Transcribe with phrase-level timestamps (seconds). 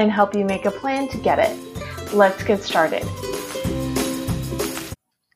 [0.00, 2.14] and help you make a plan to get it.
[2.14, 3.06] Let's get started.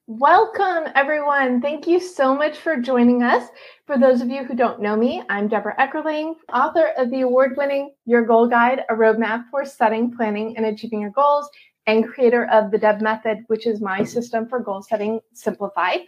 [0.07, 1.61] Welcome, everyone.
[1.61, 3.51] Thank you so much for joining us.
[3.87, 7.57] For those of you who don't know me, I'm Debra Eckerling, author of the award
[7.59, 11.47] winning Your Goal Guide, a roadmap for setting, planning, and achieving your goals,
[11.87, 16.01] and creator of the Deb Method, which is my system for goal setting simplified.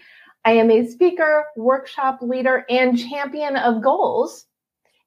[0.47, 4.47] I am a speaker, workshop leader, and champion of goals.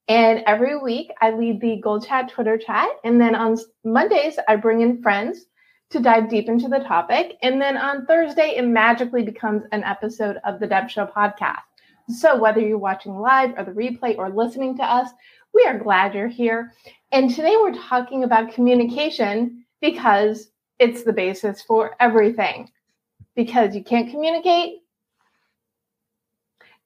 [0.10, 2.90] And every week I lead the Goal Chat Twitter chat.
[3.04, 5.46] And then on Mondays, I bring in friends
[5.92, 7.38] to dive deep into the topic.
[7.44, 11.62] And then on Thursday, it magically becomes an episode of the Deb Show podcast.
[12.10, 15.10] So whether you're watching live or the replay or listening to us,
[15.54, 16.74] we are glad you're here.
[17.12, 22.72] And today we're talking about communication because it's the basis for everything.
[23.36, 24.79] Because you can't communicate.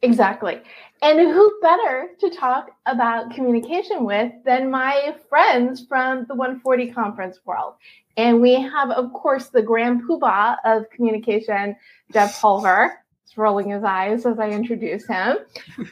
[0.04, 0.62] Exactly.
[1.02, 7.40] And who better to talk about communication with than my friends from the 140 conference
[7.46, 7.76] world?
[8.18, 11.78] And we have, of course, the grand poobah of communication,
[12.12, 13.00] Jeff Pulver.
[13.26, 15.38] He's rolling his eyes as I introduce him.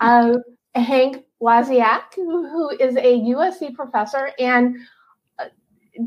[0.01, 0.37] Uh,
[0.75, 4.31] Hank Wasiak, who, who is a USC professor.
[4.39, 4.75] And
[5.39, 5.45] uh,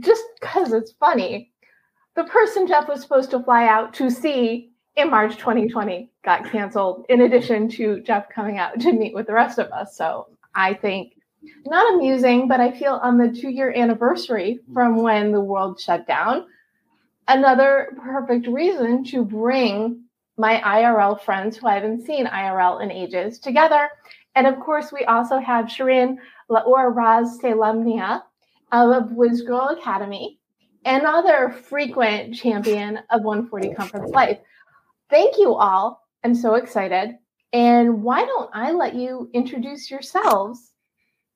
[0.00, 1.52] just because it's funny,
[2.16, 7.06] the person Jeff was supposed to fly out to see in March 2020 got canceled,
[7.08, 9.96] in addition to Jeff coming out to meet with the rest of us.
[9.96, 11.14] So I think
[11.66, 16.06] not amusing, but I feel on the two year anniversary from when the world shut
[16.06, 16.46] down,
[17.28, 20.04] another perfect reason to bring
[20.36, 23.88] my IRL friends who I haven't seen IRL in ages together.
[24.34, 26.16] And of course, we also have Shireen
[26.48, 28.22] Laur Raz Salamnia
[28.72, 30.40] of WhizGirl Academy,
[30.84, 34.38] another frequent champion of 140 Conference Life.
[35.14, 36.02] Thank you all.
[36.24, 37.14] I'm so excited.
[37.52, 40.72] And why don't I let you introduce yourselves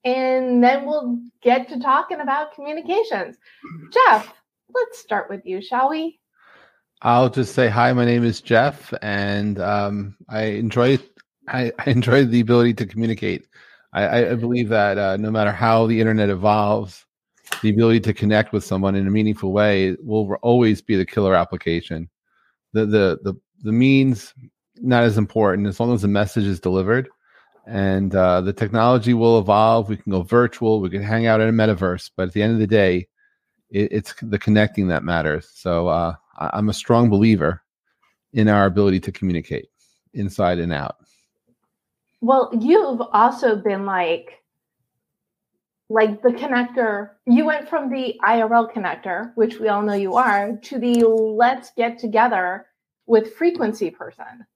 [0.05, 3.37] and then we'll get to talking about communications.
[3.93, 4.35] Jeff,
[4.75, 6.19] let's start with you, shall we?
[7.03, 7.93] I'll just say hi.
[7.93, 10.99] My name is Jeff, and um, I enjoy
[11.47, 13.47] I, I, enjoy the ability to communicate.
[13.93, 17.07] I, I believe that uh, no matter how the internet evolves,
[17.63, 21.37] the ability to connect with someone in a meaningful way will always be the killer
[21.37, 22.11] application.
[22.73, 24.35] The the the the means
[24.77, 27.09] not as important as long as the message is delivered.
[27.67, 29.89] And uh, the technology will evolve.
[29.89, 30.81] We can go virtual.
[30.81, 32.11] We can hang out in a metaverse.
[32.17, 33.09] But at the end of the day
[33.71, 35.51] it, it's the connecting that matters.
[35.55, 37.63] So uh, i'm a strong believer
[38.33, 39.69] in our ability to communicate
[40.15, 40.97] inside and out.
[42.21, 44.33] Well you've also been like
[45.91, 47.11] like the connector.
[47.27, 51.71] You went from the irl connector which we all know you are to the let's
[51.77, 52.67] get together
[53.09, 54.47] with frequency person.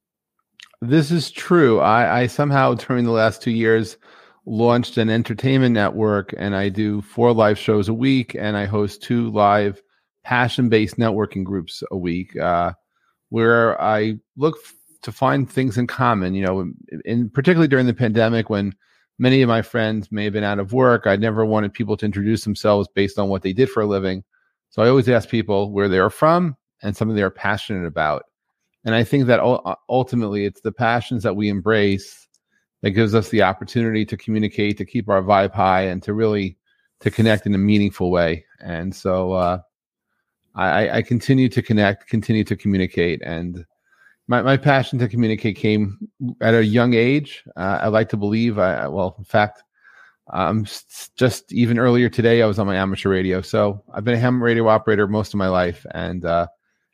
[0.81, 1.81] This is true.
[1.81, 3.97] I, I somehow during the last two years
[4.45, 9.03] launched an entertainment network and I do four live shows a week and I host
[9.03, 9.81] two live
[10.25, 12.73] passion based networking groups a week uh,
[13.29, 16.71] where I look f- to find things in common, you know,
[17.05, 18.75] in particularly during the pandemic when
[19.19, 21.07] many of my friends may have been out of work.
[21.07, 24.25] I never wanted people to introduce themselves based on what they did for a living.
[24.71, 28.25] So I always ask people where they're from and something they're passionate about.
[28.85, 29.41] And I think that
[29.89, 32.27] ultimately it's the passions that we embrace
[32.83, 36.57] that gives us the opportunity to communicate, to keep our vibe high, and to really
[37.01, 38.45] to connect in a meaningful way.
[38.61, 39.59] And so uh,
[40.55, 43.65] I, I continue to connect, continue to communicate, and
[44.29, 46.09] my, my passion to communicate came
[46.41, 47.45] at a young age.
[47.57, 48.59] Uh, I like to believe.
[48.59, 49.63] I well, in fact,
[50.33, 50.65] um,
[51.17, 53.43] just even earlier today, I was on my amateur radio.
[53.43, 56.47] So I've been a ham radio operator most of my life, and uh,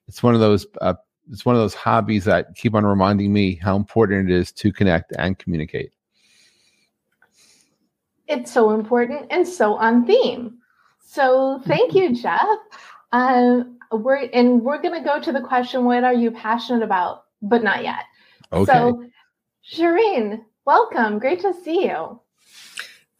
[0.06, 0.94] it's one of those uh,
[1.30, 4.72] it's one of those hobbies that keep on reminding me how important it is to
[4.72, 5.92] connect and communicate.
[8.26, 10.58] It's so important and so on theme.
[11.00, 12.42] So thank you, Jeff.
[13.12, 17.24] Um, we're and we're gonna go to the question: What are you passionate about?
[17.40, 18.04] But not yet.
[18.52, 18.72] Okay.
[18.72, 19.04] So,
[19.72, 21.18] Shirin, welcome.
[21.18, 22.20] Great to see you.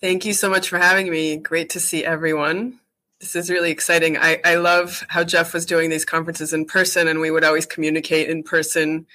[0.01, 1.37] Thank you so much for having me.
[1.37, 2.81] Great to see everyone.
[3.21, 4.17] This is really exciting.
[4.17, 7.67] I, I love how Jeff was doing these conferences in person, and we would always
[7.67, 9.07] communicate in person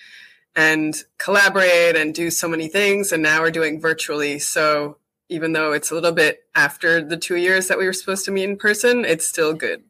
[0.56, 3.12] and collaborate and do so many things.
[3.12, 4.40] And now we're doing virtually.
[4.40, 4.98] So
[5.30, 8.32] even though it's a little bit after the two years that we were supposed to
[8.32, 9.84] meet in person, it's still good.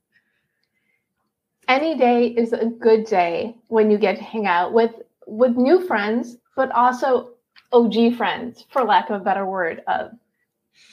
[1.67, 4.91] Any day is a good day when you get to hang out with
[5.25, 7.31] with new friends, but also
[7.71, 10.11] OG friends, for lack of a better word, of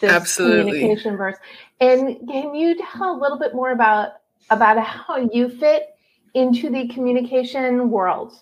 [0.00, 0.72] this Absolutely.
[0.72, 1.36] communication verse.
[1.80, 4.12] And can you tell a little bit more about
[4.50, 5.94] about how you fit
[6.34, 8.32] into the communication world?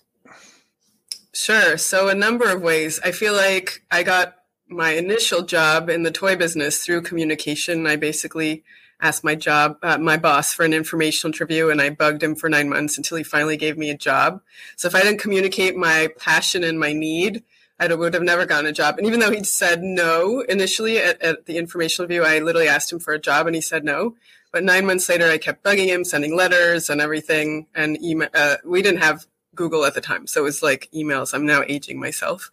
[1.33, 1.79] Sure.
[1.79, 2.99] So, a number of ways.
[3.05, 4.35] I feel like I got
[4.67, 7.87] my initial job in the toy business through communication.
[7.87, 8.65] I basically
[9.01, 12.49] asked my job, uh, my boss, for an informational interview, and I bugged him for
[12.49, 14.43] nine months until he finally gave me a job.
[14.77, 17.45] So, if I didn't communicate my passion and my need,
[17.81, 18.99] I would have never gotten a job.
[18.99, 22.93] And even though he said no initially at, at the informational interview, I literally asked
[22.93, 24.17] him for a job, and he said no.
[24.53, 27.67] But nine months later, I kept bugging him, sending letters and everything.
[27.75, 30.27] And email, uh, we didn't have Google at the time.
[30.27, 31.35] So it was like emails.
[31.35, 32.51] I'm now aging myself.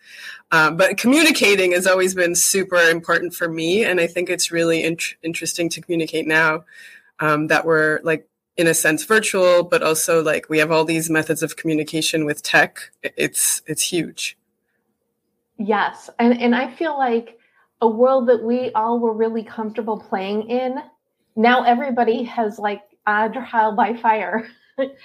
[0.51, 3.83] Um, but communicating has always been super important for me.
[3.83, 6.65] And I think it's really int- interesting to communicate now
[7.19, 11.09] um, that we're like, in a sense, virtual, but also like we have all these
[11.09, 12.91] methods of communication with tech.
[13.03, 14.37] It's it's huge.
[15.57, 16.09] Yes.
[16.19, 17.37] And and I feel like
[17.81, 20.77] a world that we all were really comfortable playing in,
[21.35, 24.47] now everybody has like a by fire.
[24.77, 24.97] it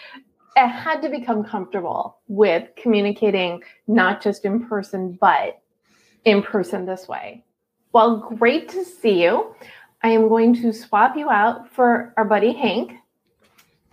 [0.57, 5.61] had to become comfortable with communicating not just in person, but
[6.25, 7.45] in person this way.
[7.93, 9.55] Well, great to see you.
[10.03, 12.93] I am going to swap you out for our buddy Hank.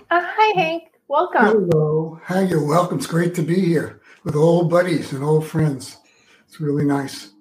[0.10, 0.84] Uh, hi, Hank.
[1.08, 1.46] Welcome.
[1.46, 2.20] Hello.
[2.26, 2.98] Hi, you're welcome.
[2.98, 5.98] It's great to be here with old buddies and old friends.
[6.58, 7.34] It's really nice.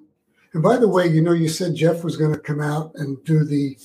[0.53, 3.25] And by the way, you know, you said Jeff was going to come out and
[3.25, 3.79] do the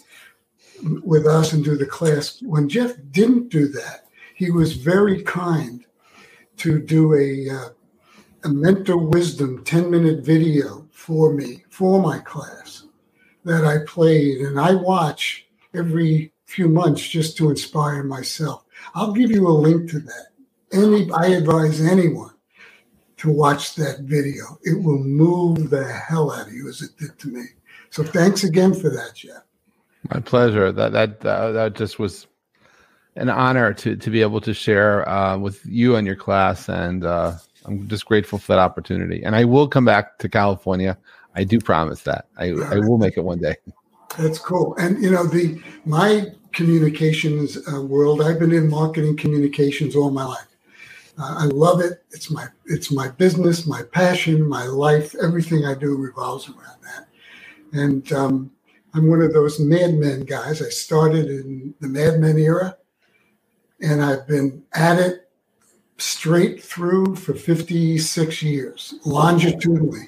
[1.06, 2.42] with us and do the class.
[2.42, 5.86] When Jeff didn't do that, he was very kind
[6.58, 7.70] to do a uh,
[8.44, 12.88] a mentor wisdom 10 minute video for me for my class
[13.46, 18.66] that I played and I watch every few months just to inspire myself.
[18.96, 20.28] I'll give you a link to that.
[20.74, 22.34] Any I advise anyone
[23.22, 24.58] to watch that video.
[24.64, 27.44] It will move the hell out of you as it did to me.
[27.92, 29.44] So thanks again for that, Jeff.
[30.12, 30.72] My pleasure.
[30.72, 32.26] That that uh, that just was
[33.16, 37.06] an honor to to be able to share uh, with you and your class, and
[37.06, 37.34] uh,
[37.66, 39.22] I'm just grateful for that opportunity.
[39.24, 40.98] And I will come back to California.
[41.36, 42.26] I do promise that.
[42.38, 43.56] I, I will make it one day.
[44.18, 44.76] That's cool.
[44.80, 48.20] And you know the my communications uh, world.
[48.20, 50.51] I've been in marketing communications all my life.
[51.22, 52.04] Uh, I love it.
[52.10, 55.14] It's my it's my business, my passion, my life.
[55.22, 57.08] Everything I do revolves around that.
[57.74, 58.52] And um,
[58.96, 60.64] I'm one of those Mad Men guys.
[60.64, 62.76] I started in the Mad Men era,
[63.82, 65.30] and I've been at it
[65.98, 70.08] straight through for 56 years, longitudinally.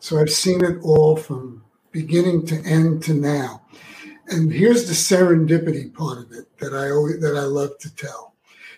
[0.00, 3.62] So I've seen it all from beginning to end to now.
[4.28, 8.31] And here's the serendipity part of it that I always, that I love to tell.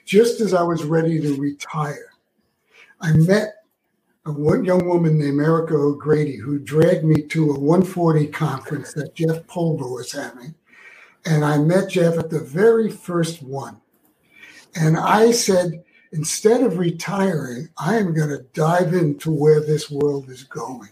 [0.04, 2.12] Just as I was ready to retire,
[3.00, 3.64] I met
[4.26, 9.46] a young woman named Erica O'Grady who dragged me to a 140 conference that Jeff
[9.46, 10.54] Pulver was having.
[11.26, 13.80] And I met Jeff at the very first one.
[14.74, 20.28] And I said, instead of retiring, I am going to dive into where this world
[20.28, 20.90] is going.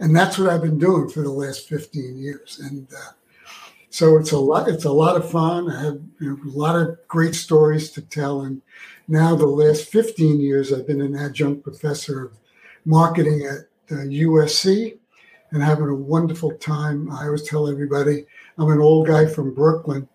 [0.00, 2.60] And that's what I've been doing for the last 15 years.
[2.62, 3.12] And uh,
[3.96, 5.70] so it's a lot, it's a lot of fun.
[5.70, 8.42] I have you know, a lot of great stories to tell.
[8.42, 8.60] And
[9.08, 12.36] now the last 15 years, I've been an adjunct professor of
[12.84, 13.60] marketing at
[13.96, 14.98] uh, USC
[15.50, 17.10] and having a wonderful time.
[17.10, 18.26] I always tell everybody
[18.58, 20.06] I'm an old guy from Brooklyn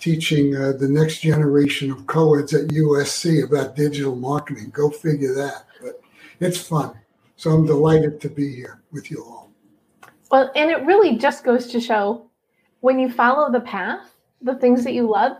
[0.00, 4.70] teaching uh, the next generation of co-eds at USC about digital marketing.
[4.70, 5.66] Go figure that.
[5.82, 6.00] But
[6.40, 6.94] it's fun.
[7.36, 9.50] So I'm delighted to be here with you all.
[10.30, 12.27] Well, and it really just goes to show
[12.80, 15.32] when you follow the path, the things that you love,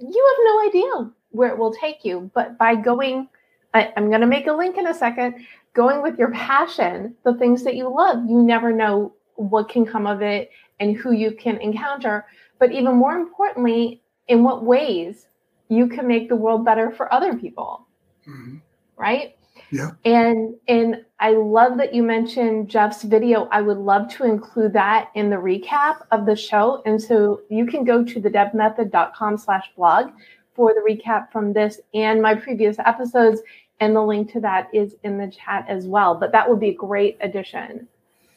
[0.00, 2.30] you have no idea where it will take you.
[2.34, 3.28] But by going,
[3.72, 7.34] I, am going to make a link in a second, going with your passion, the
[7.34, 11.32] things that you love, you never know what can come of it and who you
[11.32, 12.24] can encounter.
[12.58, 15.26] But even more importantly, in what ways
[15.68, 17.86] you can make the world better for other people.
[18.28, 18.56] Mm-hmm.
[18.96, 19.36] Right?
[19.70, 19.90] Yeah.
[20.04, 23.48] And and I love that you mentioned Jeff's video.
[23.50, 26.82] I would love to include that in the recap of the show.
[26.86, 30.10] And so you can go to the debmethod.com slash blog
[30.54, 33.40] for the recap from this and my previous episodes.
[33.80, 36.14] And the link to that is in the chat as well.
[36.14, 37.88] But that would be a great addition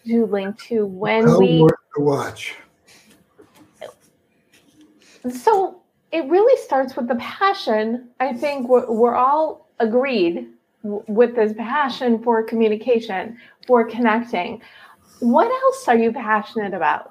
[0.07, 1.61] to link to when Well we.
[1.61, 2.55] worth to watch.
[5.29, 5.81] So
[6.11, 8.09] it really starts with the passion.
[8.19, 10.47] I think we're, we're all agreed
[10.87, 14.61] w- with this passion for communication, for connecting.
[15.19, 17.03] What else are you passionate about?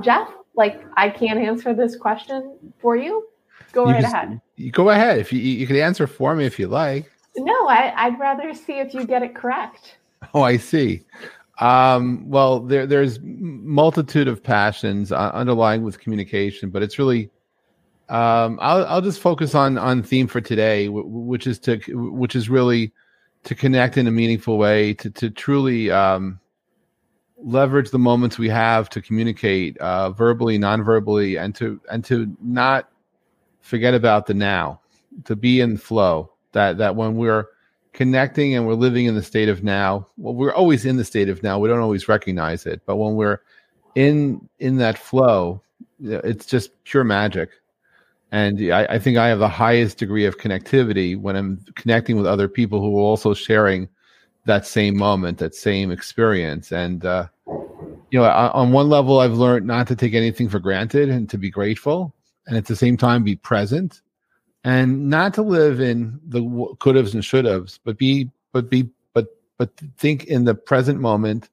[0.00, 2.38] Jeff, like I can't answer this question
[2.80, 3.26] for you.
[3.72, 4.40] Go You right just- ahead.
[4.56, 5.18] You go ahead.
[5.18, 7.10] If you you can answer for me if you like.
[7.36, 9.96] No, I, I'd rather see if you get it correct.
[10.32, 11.02] Oh, I see.
[11.60, 17.30] Um, well, there there's multitude of passions uh, underlying with communication, but it's really
[18.08, 22.48] um, I'll I'll just focus on on theme for today, which is to which is
[22.48, 22.92] really
[23.44, 26.40] to connect in a meaningful way, to to truly um,
[27.38, 32.90] leverage the moments we have to communicate uh, verbally, non-verbally, and to and to not
[33.60, 34.80] forget about the now,
[35.24, 36.30] to be in flow.
[36.52, 37.46] That that when we're
[37.94, 41.28] connecting and we're living in the state of now well we're always in the state
[41.28, 43.40] of now we don't always recognize it but when we're
[43.94, 45.62] in in that flow
[46.00, 47.50] it's just pure magic
[48.34, 52.26] and I, I think i have the highest degree of connectivity when i'm connecting with
[52.26, 53.88] other people who are also sharing
[54.46, 56.70] that same moment that same experience.
[56.70, 57.28] And uh,
[58.10, 61.30] you know on on one level i've learned not to take anything for granted and
[61.30, 62.14] to be grateful
[62.46, 64.02] and at the same time be present
[64.64, 68.88] and not to live in the could haves and should haves, but be, but be,
[69.12, 69.26] but,
[69.58, 71.50] but think in the present moment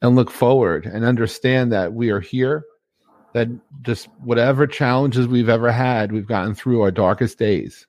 [0.00, 2.64] and look forward and understand that we are here,
[3.36, 3.48] that
[3.82, 7.86] just whatever challenges we've ever had, we've gotten through our darkest days.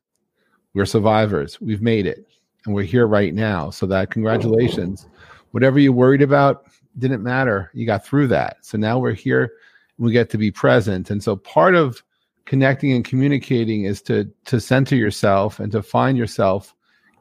[0.73, 1.61] We're survivors.
[1.61, 2.27] We've made it
[2.65, 3.69] and we're here right now.
[3.69, 5.07] So that congratulations.
[5.51, 6.65] Whatever you worried about
[6.99, 7.71] didn't matter.
[7.73, 8.57] You got through that.
[8.59, 9.53] So now we're here
[9.97, 11.09] we get to be present.
[11.09, 12.03] And so part of
[12.43, 16.75] connecting and communicating is to to center yourself and to find yourself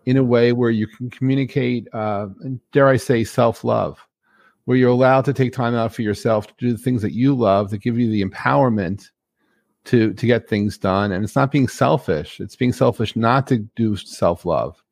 [0.07, 4.06] in a way where you can communicate uh, and dare i say self-love
[4.67, 7.35] where you're allowed to take time out for yourself to do the things that you
[7.35, 9.11] love that give you the empowerment
[9.87, 11.13] to to get things done.
[11.13, 12.41] And it's not being selfish.
[12.41, 14.83] It's being selfish not to do self-love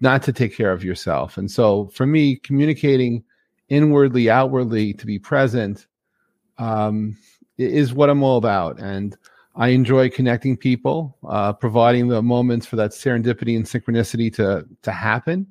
[0.00, 1.36] not to take care of yourself.
[1.36, 3.22] And so for me communicating
[3.68, 5.86] inwardly outwardly to be present
[6.58, 7.16] um,
[7.58, 8.80] is what i'm all about.
[8.80, 9.16] And
[9.56, 14.92] I enjoy connecting people, uh, providing the moments for that serendipity and synchronicity to to
[14.92, 15.46] happen.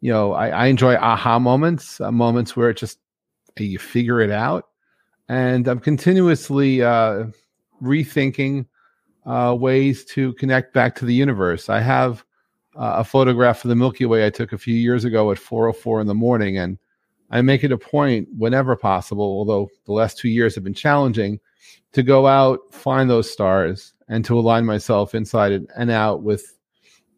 [0.00, 2.98] You know, I, I enjoy aha moments, uh, moments where it just
[3.64, 4.68] you figure it out,
[5.28, 7.26] and I'm continuously uh,
[7.82, 8.66] rethinking
[9.26, 11.68] uh, ways to connect back to the universe.
[11.68, 12.24] I have
[12.76, 16.00] uh, a photograph of the Milky Way I took a few years ago at 4:04
[16.00, 16.78] in the morning, and
[17.30, 19.24] I make it a point whenever possible.
[19.24, 21.40] Although the last two years have been challenging
[21.92, 26.56] to go out, find those stars, and to align myself inside and out with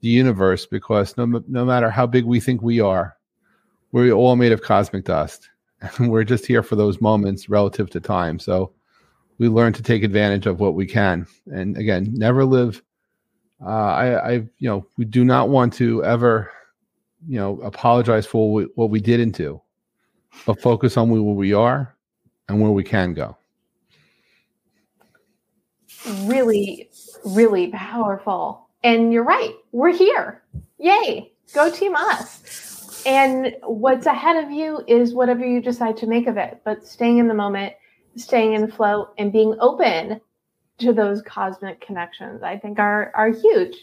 [0.01, 3.17] the universe because no, no matter how big we think we are,
[3.93, 5.49] we're all made of cosmic dust.
[5.83, 8.39] And we're just here for those moments relative to time.
[8.39, 8.73] So
[9.39, 11.27] we learn to take advantage of what we can.
[11.47, 12.83] And again, never live.
[13.65, 16.51] Uh, I, I, you know, we do not want to ever,
[17.29, 19.61] you know, apologize for what we, what we didn't do,
[20.47, 21.95] but focus on where we are
[22.49, 23.37] and where we can go.
[26.23, 26.91] Really,
[27.25, 28.69] really powerful.
[28.83, 29.55] And you're right.
[29.71, 30.43] We're here.
[30.79, 31.33] Yay.
[31.55, 32.72] Go team us.
[33.07, 37.19] And what's ahead of you is whatever you decide to make of it, but staying
[37.19, 37.75] in the moment,
[38.17, 40.21] staying in flow, and being open
[40.79, 43.77] to those cosmic connections, I think are are huge.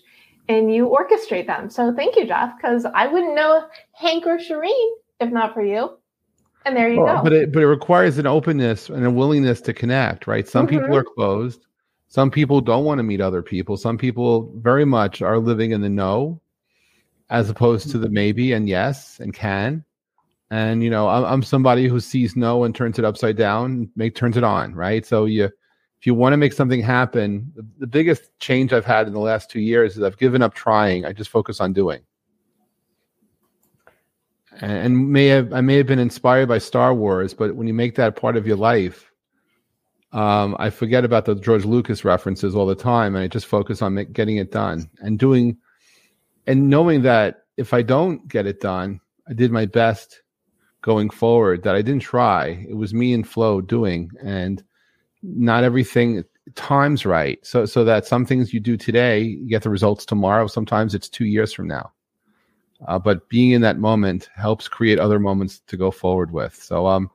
[0.47, 1.69] And you orchestrate them.
[1.69, 5.97] So thank you, Jeff, because I wouldn't know Hank or Shirin if not for you.
[6.65, 7.23] And there you Well, go.
[7.23, 10.47] But it but it requires an openness and a willingness to connect, right?
[10.47, 10.97] Some people Mhm.
[10.99, 11.65] are closed.
[12.07, 13.77] Some people don't want to meet other people.
[13.77, 16.41] Some people very much are living in the no,
[17.29, 19.83] as opposed to the maybe and yes and can.
[20.51, 24.15] And you know, I'm, I'm somebody who sees no and turns it upside down, make
[24.15, 25.05] turns it on, right?
[25.05, 29.07] So you, if you want to make something happen, the, the biggest change I've had
[29.07, 31.05] in the last two years is I've given up trying.
[31.05, 32.01] I just focus on doing
[34.62, 37.74] and, and may have I may have been inspired by Star Wars, but when you
[37.74, 39.12] make that part of your life,
[40.12, 43.81] um, I forget about the George Lucas references all the time, and I just focus
[43.81, 45.57] on make, getting it done and doing,
[46.48, 50.22] and knowing that if I don't get it done, I did my best
[50.81, 51.63] going forward.
[51.63, 54.63] That I didn't try; it was me and Flo doing, and
[55.22, 56.24] not everything
[56.55, 57.39] times right.
[57.46, 60.48] So so that some things you do today, you get the results tomorrow.
[60.48, 61.91] Sometimes it's two years from now
[62.88, 66.55] uh, but being in that moment helps create other moments to go forward with.
[66.55, 67.10] So I'm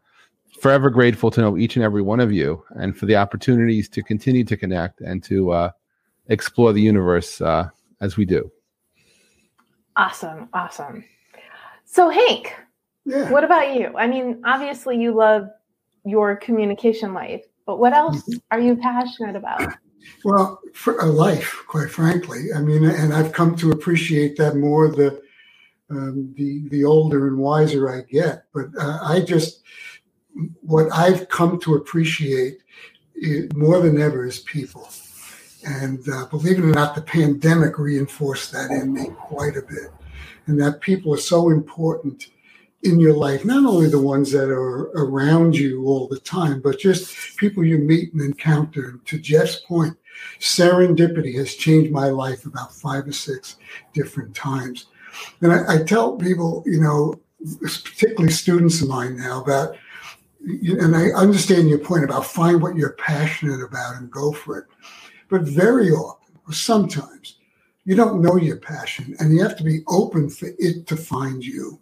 [0.60, 4.02] forever grateful to know each and every one of you, and for the opportunities to
[4.02, 5.70] continue to connect and to uh,
[6.28, 7.68] explore the universe uh,
[8.00, 8.50] as we do.
[9.96, 11.04] Awesome, awesome.
[11.84, 12.54] So, Hank,
[13.04, 13.30] yeah.
[13.30, 13.92] what about you?
[13.96, 15.48] I mean, obviously, you love
[16.04, 18.38] your communication life, but what else mm-hmm.
[18.50, 19.74] are you passionate about?
[20.24, 22.48] Well, for a life, quite frankly.
[22.54, 25.22] I mean, and I've come to appreciate that more the
[25.90, 28.44] um, the the older and wiser I get.
[28.52, 29.62] But uh, I just
[30.60, 32.58] what I've come to appreciate
[33.54, 34.88] more than ever is people.
[35.64, 39.90] And uh, believe it or not, the pandemic reinforced that in me quite a bit.
[40.46, 42.28] And that people are so important
[42.82, 46.78] in your life, not only the ones that are around you all the time, but
[46.78, 48.90] just people you meet and encounter.
[48.90, 49.96] And to Jeff's point,
[50.38, 53.56] serendipity has changed my life about five or six
[53.94, 54.86] different times.
[55.40, 57.14] And I, I tell people, you know,
[57.62, 59.76] particularly students of mine now, about,
[60.42, 64.66] and I understand your point about find what you're passionate about and go for it.
[65.34, 67.38] But very often, or sometimes,
[67.84, 71.44] you don't know your passion and you have to be open for it to find
[71.44, 71.80] you.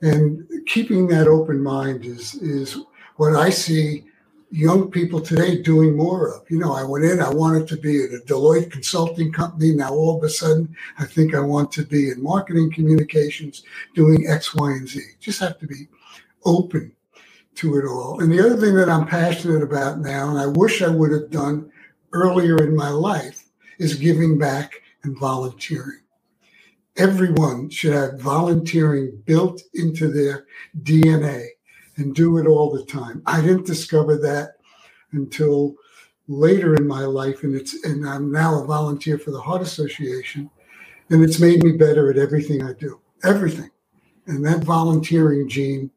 [0.00, 2.78] And keeping that open mind is, is
[3.16, 4.04] what I see
[4.52, 6.48] young people today doing more of.
[6.48, 9.74] You know, I went in, I wanted to be at a Deloitte consulting company.
[9.74, 13.64] Now all of a sudden, I think I want to be in marketing communications
[13.96, 15.00] doing X, Y, and Z.
[15.18, 15.88] Just have to be
[16.44, 16.92] open
[17.56, 18.20] to it all.
[18.20, 21.28] And the other thing that I'm passionate about now, and I wish I would have
[21.28, 21.72] done
[22.12, 23.44] earlier in my life,
[23.78, 26.00] is giving back and volunteering.
[26.96, 30.46] Everyone should have volunteering built into their
[30.82, 31.46] DNA
[31.96, 33.22] and do it all the time.
[33.26, 34.56] I didn't discover that
[35.12, 35.76] until
[36.26, 40.50] later in my life, and it's and I'm now a volunteer for the Heart Association,
[41.10, 43.70] and it's made me better at everything I do, everything.
[44.26, 45.90] And that volunteering gene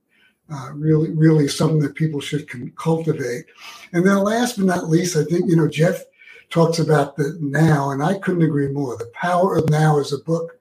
[0.51, 3.45] uh, really, really something that people should cultivate.
[3.93, 6.03] And then, last but not least, I think you know Jeff
[6.49, 8.97] talks about the now, and I couldn't agree more.
[8.97, 10.59] The Power of Now is a book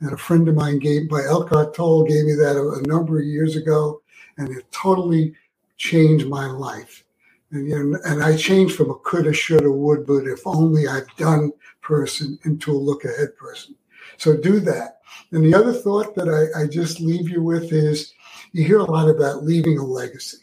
[0.00, 3.18] that a friend of mine gave by Eckhart Tolle gave me that a, a number
[3.18, 4.02] of years ago
[4.38, 5.34] and it totally
[5.76, 7.04] changed my life.
[7.50, 11.14] And, you know, and I changed from a coulda, shoulda, would, but if only I've
[11.16, 11.52] done
[11.82, 13.74] person into a look ahead person.
[14.16, 15.00] So do that.
[15.32, 18.14] And the other thought that I, I just leave you with is
[18.52, 20.38] you hear a lot about leaving a legacy.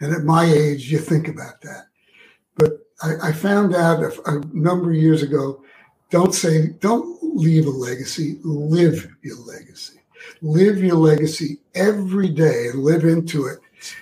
[0.00, 1.86] And at my age, you think about that.
[2.56, 5.62] But I, I found out a, a number of years ago
[6.10, 10.00] don't say, don't leave a legacy, live your legacy
[10.42, 13.58] live your legacy every day and live into it.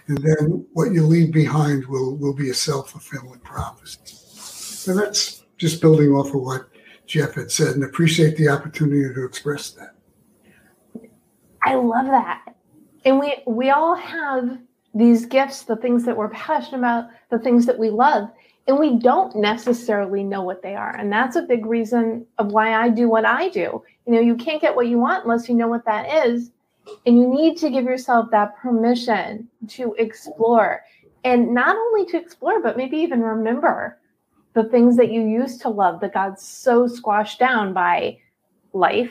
[0.07, 4.91] And then what you leave behind will, will be a self fulfilling prophecy.
[4.91, 6.69] And that's just building off of what
[7.07, 9.95] Jeff had said and appreciate the opportunity to express that.
[11.65, 12.55] I love that.
[13.05, 14.59] And we we all have
[14.95, 18.29] these gifts, the things that we're passionate about, the things that we love
[18.67, 20.95] and we don't necessarily know what they are.
[20.97, 23.83] And that's a big reason of why i do what i do.
[24.07, 26.51] You know you can't get what you want unless you know what that is.
[27.07, 30.83] And you need to give yourself that permission to explore.
[31.25, 33.99] And not only to explore but maybe even remember
[34.55, 38.19] the things that you used to love that got so squashed down by
[38.75, 39.11] life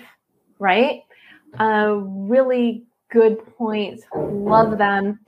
[0.59, 1.01] right
[1.59, 5.19] uh, really good points love them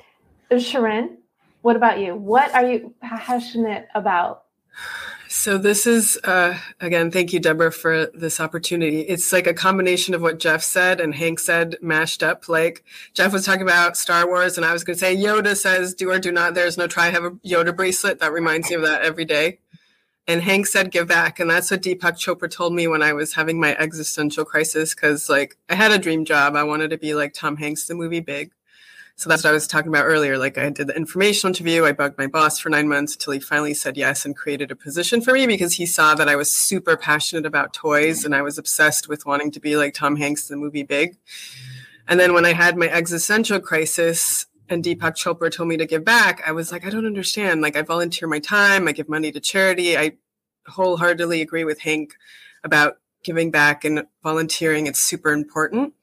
[0.57, 1.17] sharon
[1.63, 2.13] what about you?
[2.13, 4.43] What are you passionate about?
[5.29, 8.99] So this is uh, again, thank you, Deborah, for this opportunity.
[8.99, 12.49] It's like a combination of what Jeff said and Hank said mashed up.
[12.49, 12.83] Like
[13.13, 16.11] Jeff was talking about Star Wars, and I was going to say Yoda says, "Do
[16.11, 17.09] or do not." There's no try.
[17.09, 19.59] Have a Yoda bracelet that reminds me of that every day.
[20.27, 23.33] And Hank said, "Give back," and that's what Deepak Chopra told me when I was
[23.33, 24.95] having my existential crisis.
[24.95, 27.95] Because like I had a dream job, I wanted to be like Tom Hanks, the
[27.95, 28.51] movie Big
[29.15, 30.37] so that's what I was talking about earlier.
[30.37, 31.85] Like I did the informational interview.
[31.85, 34.75] I bugged my boss for nine months until he finally said yes and created a
[34.75, 38.41] position for me because he saw that I was super passionate about toys and I
[38.41, 41.15] was obsessed with wanting to be like Tom Hanks the movie Big.
[42.07, 46.05] And then when I had my existential crisis and Deepak Chopra told me to give
[46.05, 47.61] back, I was like, I don't understand.
[47.61, 49.97] Like I volunteer my time, I give money to charity.
[49.97, 50.13] I
[50.67, 52.15] wholeheartedly agree with Hank
[52.63, 54.87] about giving back and volunteering.
[54.87, 55.93] It's super important.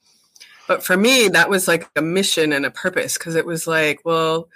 [0.68, 4.00] But for me, that was like a mission and a purpose because it was like,
[4.04, 4.48] well,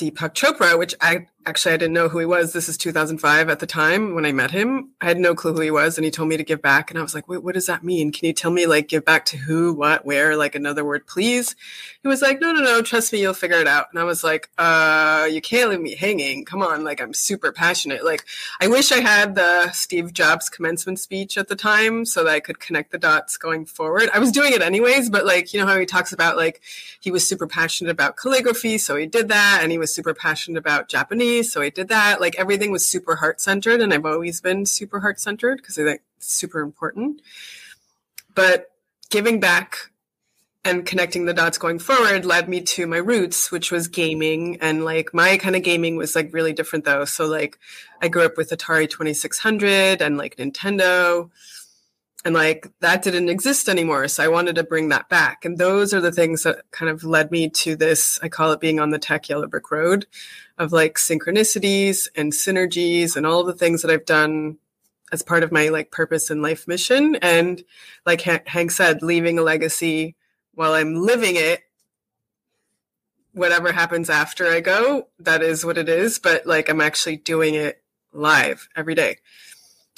[0.00, 2.52] Deepak Chopra, which I actually I didn't know who he was.
[2.52, 4.90] This is 2005 at the time when I met him.
[5.00, 6.90] I had no clue who he was, and he told me to give back.
[6.90, 8.12] And I was like, "Wait, what does that mean?
[8.12, 10.36] Can you tell me like give back to who, what, where?
[10.36, 11.56] Like another word, please?"
[12.02, 12.82] He was like, "No, no, no.
[12.82, 15.96] Trust me, you'll figure it out." And I was like, "Uh, you can't leave me
[15.96, 16.44] hanging.
[16.44, 18.04] Come on, like I'm super passionate.
[18.04, 18.24] Like
[18.60, 22.40] I wish I had the Steve Jobs commencement speech at the time so that I
[22.40, 24.10] could connect the dots going forward.
[24.12, 26.60] I was doing it anyways, but like you know how he talks about like
[27.00, 30.58] he was super passionate about calligraphy, so he did that, and he was super passionate
[30.58, 32.20] about Japanese." So I did that.
[32.20, 35.84] Like everything was super heart centered, and I've always been super heart centered because I
[35.84, 37.22] think it's super important.
[38.34, 38.70] But
[39.10, 39.90] giving back
[40.64, 44.84] and connecting the dots going forward led me to my roots which was gaming and
[44.84, 47.58] like my kind of gaming was like really different though so like
[48.02, 51.30] i grew up with atari 2600 and like nintendo
[52.24, 55.94] and like that didn't exist anymore so i wanted to bring that back and those
[55.94, 58.90] are the things that kind of led me to this i call it being on
[58.90, 60.06] the tech yellow brick road
[60.58, 64.58] of like synchronicities and synergies and all the things that i've done
[65.10, 67.62] as part of my like purpose and life mission and
[68.04, 70.16] like hank said leaving a legacy
[70.58, 71.60] while I'm living it,
[73.32, 76.18] whatever happens after I go, that is what it is.
[76.18, 77.80] But like I'm actually doing it
[78.12, 79.18] live every day.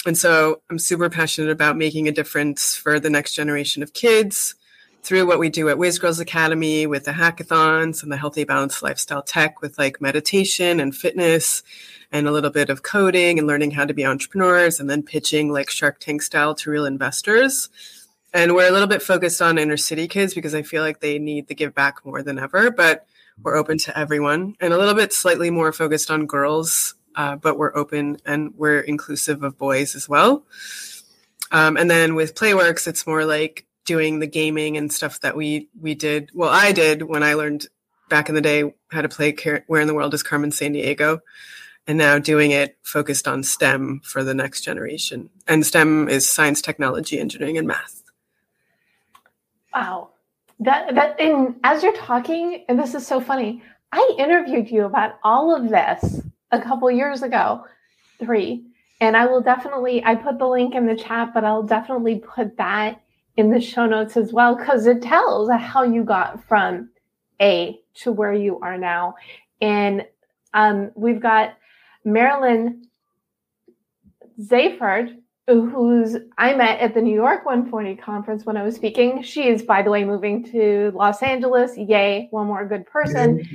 [0.05, 4.55] And so I'm super passionate about making a difference for the next generation of kids
[5.03, 9.23] through what we do at WhizGirls Academy with the hackathons and the healthy balanced lifestyle
[9.23, 11.63] tech with like meditation and fitness
[12.11, 15.51] and a little bit of coding and learning how to be entrepreneurs and then pitching
[15.51, 17.69] like Shark Tank style to real investors.
[18.33, 21.19] And we're a little bit focused on inner city kids because I feel like they
[21.19, 23.05] need the give back more than ever, but
[23.41, 27.57] we're open to everyone and a little bit slightly more focused on girls, uh, but
[27.57, 30.45] we're open and we're inclusive of boys as well.
[31.51, 35.69] Um, and then with PlayWerks, it's more like doing the gaming and stuff that we
[35.79, 36.31] we did.
[36.33, 37.67] Well, I did when I learned
[38.09, 41.19] back in the day how to play Car- Where in the World is Carmen Sandiego,
[41.87, 45.29] and now doing it focused on STEM for the next generation.
[45.47, 48.03] And STEM is science, technology, engineering, and math.
[49.73, 50.09] Wow.
[50.59, 55.17] That that and as you're talking, and this is so funny, I interviewed you about
[55.23, 57.65] all of this a couple years ago,
[58.19, 58.65] three.
[58.99, 62.57] And I will definitely I put the link in the chat, but I'll definitely put
[62.57, 63.01] that
[63.37, 66.89] in the show notes as well because it tells how you got from
[67.41, 69.15] A to where you are now.
[69.59, 70.05] And
[70.53, 71.57] um, we've got
[72.03, 72.87] Marilyn
[74.39, 79.21] Zayford who's I met at the New York 140 conference when I was speaking.
[79.21, 81.77] She is, by the way, moving to Los Angeles.
[81.77, 83.47] Yay, one more good person.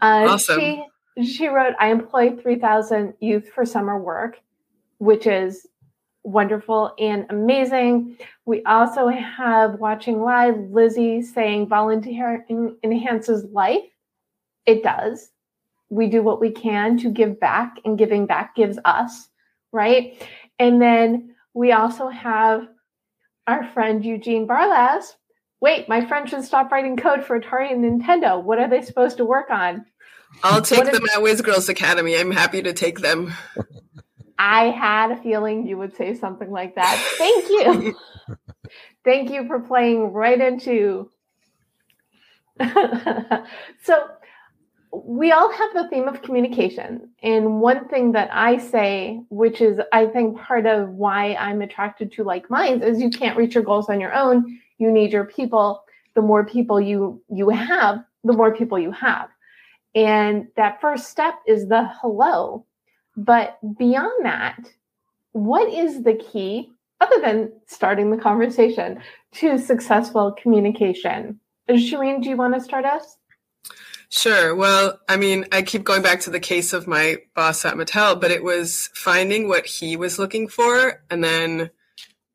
[0.00, 0.60] Uh, awesome.
[0.60, 0.84] She,
[1.24, 4.40] she wrote, I employ 3,000 youth for summer work,
[4.98, 5.66] which is
[6.22, 8.18] wonderful and amazing.
[8.44, 13.84] We also have watching live Lizzie saying volunteering enhances life.
[14.66, 15.30] It does.
[15.88, 19.28] We do what we can to give back, and giving back gives us,
[19.70, 20.20] right?
[20.58, 22.66] And then we also have
[23.46, 25.14] our friend Eugene Barlas.
[25.60, 28.42] Wait, my friend should stop writing code for Atari and Nintendo.
[28.42, 29.86] What are they supposed to work on?
[30.42, 32.16] I'll take what them is- at WhizGirls Academy.
[32.16, 33.32] I'm happy to take them.
[34.38, 36.98] I had a feeling you would say something like that.
[37.16, 37.96] Thank you.
[39.04, 41.10] Thank you for playing right into.
[43.82, 44.08] so,
[45.04, 47.10] we all have the theme of communication.
[47.22, 52.12] And one thing that I say, which is I think part of why I'm attracted
[52.12, 54.58] to like minds, is you can't reach your goals on your own.
[54.78, 55.82] You need your people.
[56.14, 59.28] The more people you you have, the more people you have.
[59.96, 62.66] And that first step is the hello.
[63.16, 64.58] But beyond that,
[65.32, 69.00] what is the key, other than starting the conversation,
[69.36, 71.40] to successful communication?
[71.68, 73.16] Shirin, do you want to start us?
[74.10, 74.54] Sure.
[74.54, 78.20] Well, I mean, I keep going back to the case of my boss at Mattel,
[78.20, 81.70] but it was finding what he was looking for and then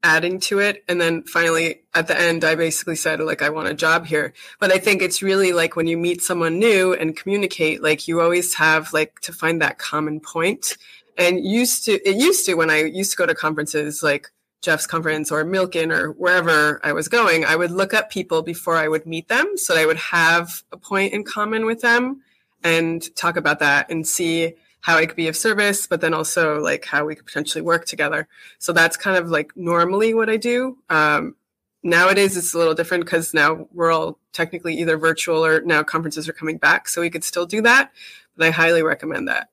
[0.04, 0.84] adding to it.
[0.88, 4.34] And then finally, at the end, I basically said, like, I want a job here.
[4.60, 8.22] But I think it's really like when you meet someone new and communicate, like, you
[8.22, 10.78] always have like to find that common point.
[11.18, 14.86] And used to, it used to when I used to go to conferences, like, Jeff's
[14.86, 18.88] conference or Milken or wherever I was going, I would look up people before I
[18.88, 22.22] would meet them so I would have a point in common with them
[22.64, 26.60] and talk about that and see how I could be of service, but then also
[26.60, 28.28] like how we could potentially work together.
[28.60, 30.78] So that's kind of like normally what I do.
[30.89, 31.36] Um,
[31.84, 36.28] nowadays it's a little different because now we're all technically either virtual or now conferences
[36.28, 36.88] are coming back.
[36.88, 37.91] So we could still do that,
[38.36, 39.50] but I highly recommend that.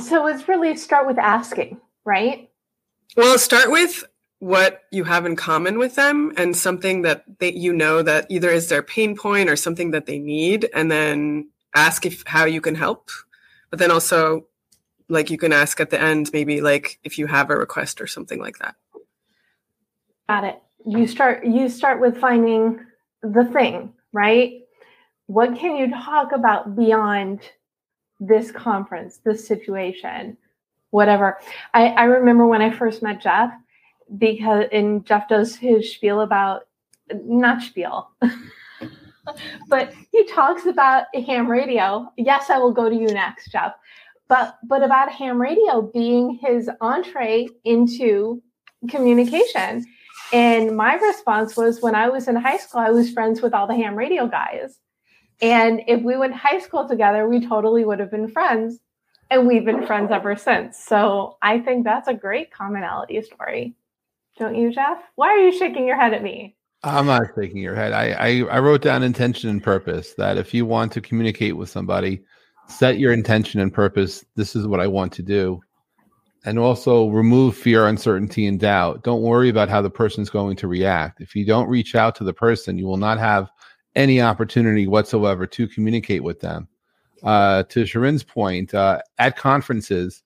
[0.00, 2.48] So it's really start with asking, right?
[3.16, 4.04] Well, start with
[4.38, 8.48] what you have in common with them and something that they, you know that either
[8.48, 12.60] is their pain point or something that they need, and then ask if how you
[12.60, 13.10] can help.
[13.70, 14.46] But then also,
[15.08, 18.06] like you can ask at the end, maybe like if you have a request or
[18.06, 18.74] something like that.
[20.28, 20.62] Got it.
[20.86, 21.44] You start.
[21.44, 22.80] You start with finding
[23.22, 24.60] the thing, right?
[25.26, 27.40] What can you talk about beyond
[28.18, 30.36] this conference, this situation?
[30.90, 31.38] whatever.
[31.72, 33.52] I, I remember when I first met Jeff
[34.18, 36.62] because and Jeff does his spiel about
[37.12, 38.10] not spiel.
[39.70, 42.12] but he talks about ham radio.
[42.16, 43.72] Yes, I will go to you next, Jeff.
[44.28, 48.42] But but about ham radio being his entree into
[48.88, 49.86] communication.
[50.32, 53.66] And my response was when I was in high school, I was friends with all
[53.66, 54.78] the ham radio guys.
[55.40, 58.78] And if we went high school together, we totally would have been friends.
[59.30, 60.76] And we've been friends ever since.
[60.76, 63.76] So I think that's a great commonality story.
[64.38, 64.98] Don't you, Jeff?
[65.14, 66.56] Why are you shaking your head at me?
[66.82, 67.92] I'm not shaking your head.
[67.92, 71.68] I, I, I wrote down intention and purpose that if you want to communicate with
[71.68, 72.22] somebody,
[72.68, 74.24] set your intention and purpose.
[74.34, 75.60] This is what I want to do.
[76.46, 79.04] And also remove fear, uncertainty, and doubt.
[79.04, 81.20] Don't worry about how the person's going to react.
[81.20, 83.50] If you don't reach out to the person, you will not have
[83.94, 86.66] any opportunity whatsoever to communicate with them.
[87.22, 90.22] Uh, to Sharon's point, uh, at conferences,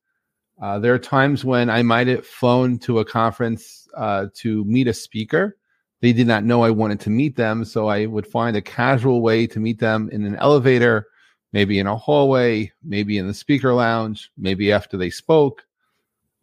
[0.63, 4.87] uh, there are times when I might have flown to a conference uh, to meet
[4.87, 5.57] a speaker.
[6.05, 9.23] They did not know I wanted to meet them, so I would find a casual
[9.23, 11.07] way to meet them in an elevator,
[11.55, 15.65] maybe in a hallway, maybe in the speaker lounge, maybe after they spoke.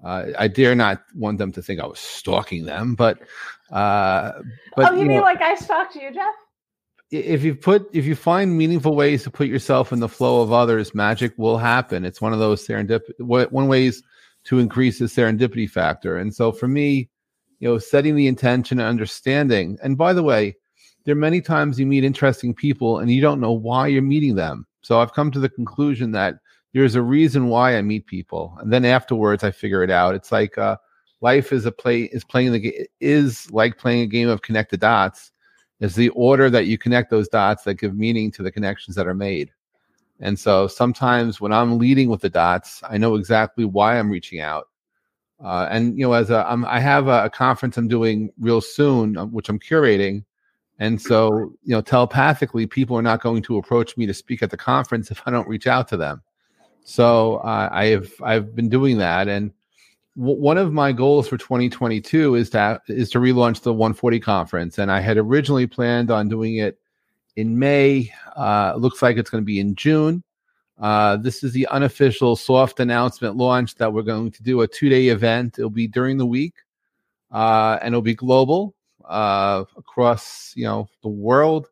[0.03, 3.19] Uh, I dare not want them to think I was stalking them, but
[3.69, 4.31] uh,
[4.75, 6.33] but oh, you, you mean know, like I stalked you, Jeff?
[7.11, 10.51] if you put if you find meaningful ways to put yourself in the flow of
[10.51, 14.01] others magic will happen it's one of those serendipity one ways
[14.45, 17.09] to increase the serendipity factor and so for me
[17.61, 19.77] you know setting the intention and understanding.
[19.81, 20.57] And by the way
[21.05, 24.35] there are many times you meet interesting people and you don't know why you're meeting
[24.35, 24.65] them.
[24.81, 26.35] So i've come to the conclusion that
[26.73, 28.57] there's a reason why i meet people.
[28.59, 30.15] And then afterwards i figure it out.
[30.15, 30.77] It's like uh,
[31.21, 34.77] life is a play is playing the is like playing a game of connect the
[34.77, 35.31] dots.
[35.79, 39.07] Is the order that you connect those dots that give meaning to the connections that
[39.07, 39.51] are made.
[40.19, 44.39] And so sometimes when I'm leading with the dots, I know exactly why I'm reaching
[44.39, 44.67] out.
[45.43, 49.17] Uh, and you know, as a, I have a, a, conference I'm doing real soon,
[49.17, 50.23] uh, which I'm curating,
[50.77, 54.51] and so you know, telepathically, people are not going to approach me to speak at
[54.51, 56.21] the conference if I don't reach out to them.
[56.83, 59.51] So uh, I have I've been doing that, and
[60.15, 64.91] one of my goals for 2022 is to is to relaunch the 140 conference, and
[64.91, 66.77] I had originally planned on doing it
[67.35, 68.13] in May.
[68.35, 70.23] Uh, looks like it's going to be in June.
[70.79, 74.89] Uh, this is the unofficial soft announcement launch that we're going to do a two
[74.89, 75.57] day event.
[75.57, 76.55] It'll be during the week,
[77.31, 81.67] uh, and it'll be global uh, across you know the world,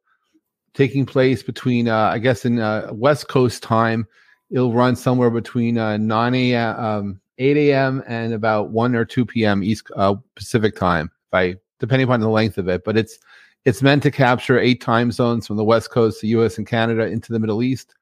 [0.74, 4.08] taking place between uh, I guess in uh, West Coast time.
[4.52, 6.80] It'll run somewhere between 9 a.m.
[6.80, 8.04] Um, 8 a.m.
[8.08, 9.64] and about 1 or 2 p.m.
[9.64, 12.84] East uh, Pacific time, by depending upon the length of it.
[12.84, 13.20] But it's
[13.66, 16.58] it's meant to capture eight time zones from the West Coast, the U.S.
[16.58, 17.96] and Canada, into the Middle East.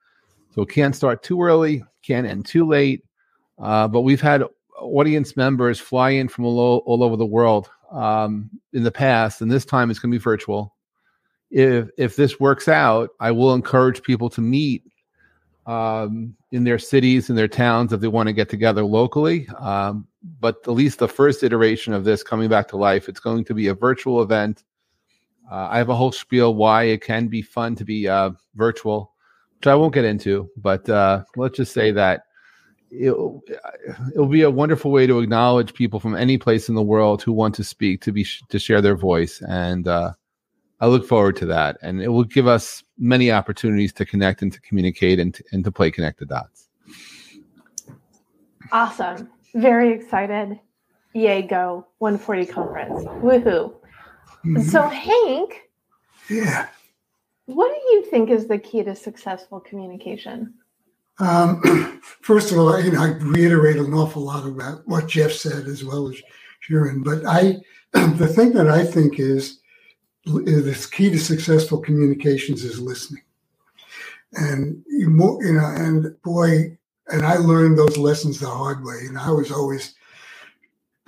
[0.58, 3.04] So it can't start too early, can't end too late.
[3.60, 4.44] Uh, but we've had
[4.80, 9.52] audience members fly in from all, all over the world um, in the past, and
[9.52, 10.76] this time it's going to be virtual.
[11.52, 14.84] If if this works out, I will encourage people to meet
[15.68, 19.48] um, in their cities and their towns if they want to get together locally.
[19.60, 20.08] Um,
[20.40, 23.54] but at least the first iteration of this coming back to life, it's going to
[23.54, 24.64] be a virtual event.
[25.52, 29.14] Uh, I have a whole spiel why it can be fun to be uh, virtual,
[29.58, 30.50] which I won't get into.
[30.58, 32.24] But uh, let's just say that
[32.92, 33.42] it'll,
[34.14, 37.34] it'll be a wonderful way to acknowledge people from any place in the world who
[37.34, 40.14] want to speak to be to share their voice and uh,
[40.80, 44.54] I look forward to that, and it will give us many opportunities to connect and
[44.54, 46.70] to communicate and to, and to play connect the dots.
[48.72, 49.30] Awesome!
[49.56, 50.60] Very excited.
[51.14, 51.42] Yay!
[51.42, 53.04] Go 140 conference.
[53.06, 53.74] Woohoo!
[54.46, 54.62] Mm-hmm.
[54.62, 55.64] So Hank,
[56.30, 56.68] yeah,
[57.48, 60.54] what do you think is the key to successful communication?
[61.20, 65.66] Um, first of all, you know, I reiterate an awful lot about what Jeff said
[65.66, 66.22] as well as
[66.60, 67.58] Sharon, but I,
[67.94, 69.60] the thing that I think is
[70.26, 73.24] the key to successful communications is listening.
[74.34, 75.10] And you,
[75.42, 79.06] you know, and boy, and I learned those lessons the hard way.
[79.08, 79.96] And I was always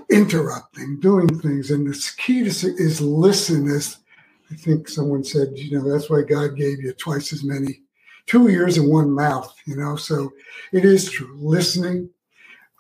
[0.10, 1.70] interrupting, doing things.
[1.70, 3.70] And the key to is listen.
[3.70, 3.98] As
[4.52, 7.82] I think someone said, you know, that's why God gave you twice as many,
[8.26, 9.54] two ears and one mouth.
[9.66, 10.32] You know, so
[10.72, 11.36] it is true.
[11.38, 12.10] Listening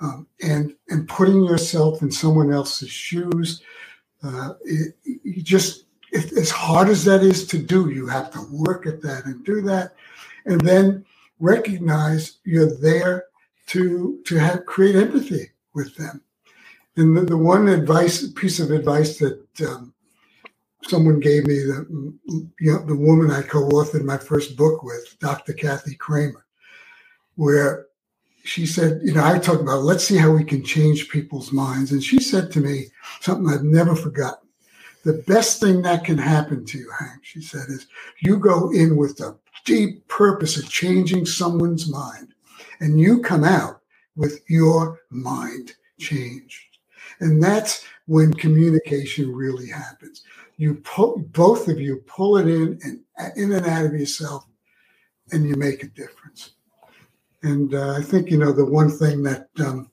[0.02, 3.62] um, and and putting yourself in someone else's shoes.
[4.24, 8.42] Uh, it, you just if, as hard as that is to do, you have to
[8.52, 9.94] work at that and do that,
[10.46, 11.06] and then
[11.40, 13.26] recognize you're there
[13.68, 16.22] to to have create empathy with them.
[16.96, 19.94] And the, the one advice piece of advice that um,
[20.84, 21.86] someone gave me, the
[22.60, 25.54] you know, the woman I co-authored my first book with, Dr.
[25.54, 26.46] Kathy Cramer,
[27.36, 27.88] where
[28.44, 31.92] she said, you know, I talked about let's see how we can change people's minds,
[31.92, 32.88] and she said to me
[33.22, 34.48] something I've never forgotten
[35.04, 37.88] The best thing that can happen to you, Hank, she said, is
[38.22, 42.34] you go in with a deep purpose of changing someone's mind,
[42.80, 43.82] and you come out
[44.16, 46.80] with your mind changed.
[47.20, 50.24] And that's when communication really happens.
[50.60, 53.00] You pull, both of you pull it in and
[53.38, 54.46] in and out of yourself,
[55.32, 56.52] and you make a difference.
[57.44, 59.90] And uh, I think you know the one thing that um,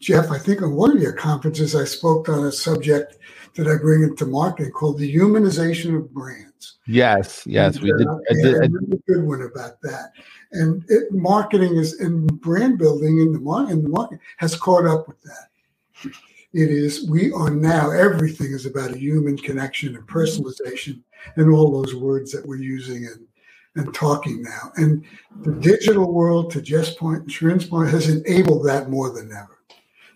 [0.00, 3.18] Jeff, I think on one of your conferences, I spoke on a subject
[3.56, 6.78] that I bring into marketing called the humanization of brands.
[6.86, 8.06] Yes, yes, and, we did.
[8.06, 10.12] Uh, I did, a good one about that.
[10.52, 15.08] And it, marketing is and brand building in the in the market has caught up
[15.08, 16.12] with that.
[16.56, 21.02] It is we are now everything is about a human connection and personalization
[21.36, 23.26] and all those words that we're using and
[23.74, 24.72] and talking now.
[24.76, 25.04] And
[25.42, 29.58] the digital world, to Jeff's point, insurance point, has enabled that more than ever.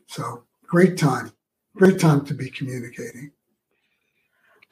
[0.06, 1.30] So great time,
[1.76, 3.32] great time to be communicating.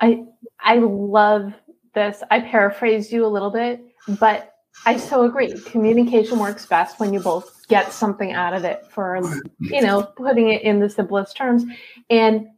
[0.01, 0.25] I
[0.61, 1.53] I love
[1.93, 2.23] this.
[2.31, 3.85] I paraphrased you a little bit,
[4.19, 4.55] but
[4.87, 5.53] I so agree.
[5.67, 9.21] Communication works best when you both get something out of it for
[9.61, 11.65] you know, putting it in the simplest terms.
[12.11, 12.49] And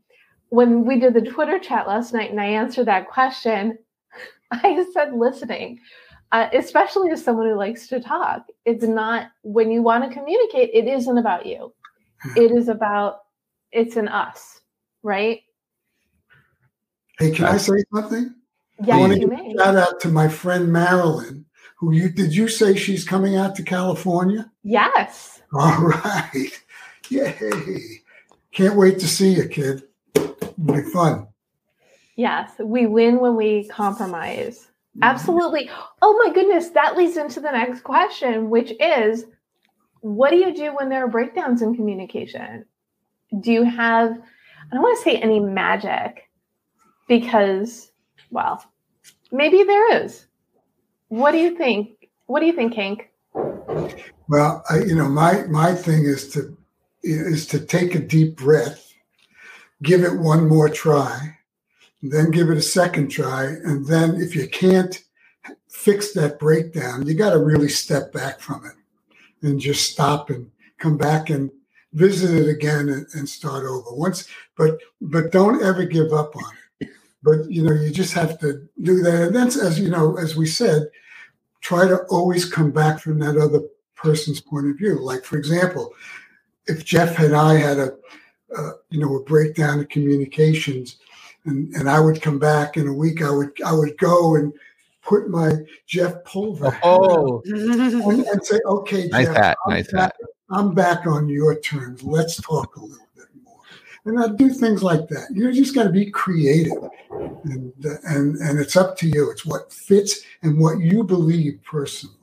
[0.51, 3.79] when we did the Twitter chat last night and I answered that question,
[4.51, 5.81] I said listening.
[6.33, 10.71] Uh, especially as someone who likes to talk, it's not when you want to communicate,
[10.73, 11.73] it isn't about you.
[12.37, 13.23] It is about
[13.73, 14.61] it's an us,
[15.03, 15.41] right?
[17.19, 18.33] Hey, can I say something?
[18.85, 19.53] Yes, I want to you give may.
[19.53, 21.45] a shout out to my friend Marilyn,
[21.81, 24.53] who you did you say she's coming out to California?
[24.63, 25.41] Yes.
[25.55, 26.51] All right.
[27.09, 28.03] Yay.
[28.53, 29.83] Can't wait to see you, kid.
[30.15, 31.27] It'll be fun.
[32.17, 32.51] Yes.
[32.63, 34.59] We win when we compromise.
[34.59, 35.05] Mm-hmm.
[35.05, 35.71] Absolutely.
[36.03, 36.69] Oh my goodness.
[36.71, 39.25] That leads into the next question, which is
[40.01, 42.67] what do you do when there are breakdowns in communication?
[43.41, 46.29] Do you have, I don't want to say any magic
[47.09, 47.91] because,
[48.31, 48.63] well,
[49.33, 50.27] maybe there is.
[51.11, 52.09] What do you think?
[52.27, 53.11] What do you think, Hank?
[54.29, 56.57] Well, I, you know, my my thing is to
[57.03, 58.95] is to take a deep breath,
[59.83, 61.37] give it one more try,
[62.01, 65.03] then give it a second try, and then if you can't
[65.69, 68.77] fix that breakdown, you got to really step back from it
[69.45, 71.51] and just stop and come back and
[71.93, 74.29] visit it again and, and start over once.
[74.57, 76.60] But but don't ever give up on it.
[77.23, 79.23] But you know, you just have to do that.
[79.29, 80.89] And that's as you know, as we said,
[81.61, 83.61] try to always come back from that other
[83.95, 84.99] person's point of view.
[84.99, 85.93] Like for example,
[86.67, 87.97] if Jeff and I had a
[88.57, 90.97] uh, you know a breakdown of communications,
[91.45, 94.53] and and I would come back in a week, I would I would go and
[95.03, 95.53] put my
[95.87, 100.31] Jeff Pulver Oh, and, and say, okay, nice Jeff, hat, I'm nice back, hat.
[100.51, 102.03] I'm back on your terms.
[102.03, 103.07] Let's talk a little.
[104.05, 105.29] And I do things like that.
[105.33, 107.73] You just got to be creative, and
[108.05, 109.31] and and it's up to you.
[109.31, 112.17] It's what fits and what you believe personally.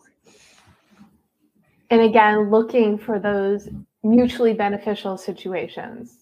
[1.90, 3.70] And again, looking for those
[4.04, 6.18] mutually beneficial situations.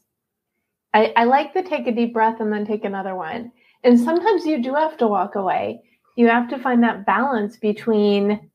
[0.93, 3.51] I, I like the take a deep breath and then take another one.
[3.83, 5.81] And sometimes you do have to walk away.
[6.15, 8.49] You have to find that balance between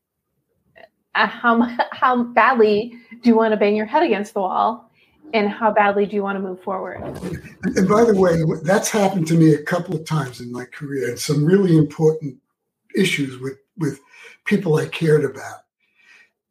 [1.15, 1.61] uh, how
[1.91, 4.90] how badly do you want to bang your head against the wall,
[5.33, 7.01] and how badly do you want to move forward.
[7.63, 11.09] And, by the way, that's happened to me a couple of times in my career,
[11.09, 12.37] and some really important
[12.95, 13.99] issues with with
[14.45, 15.61] people I cared about.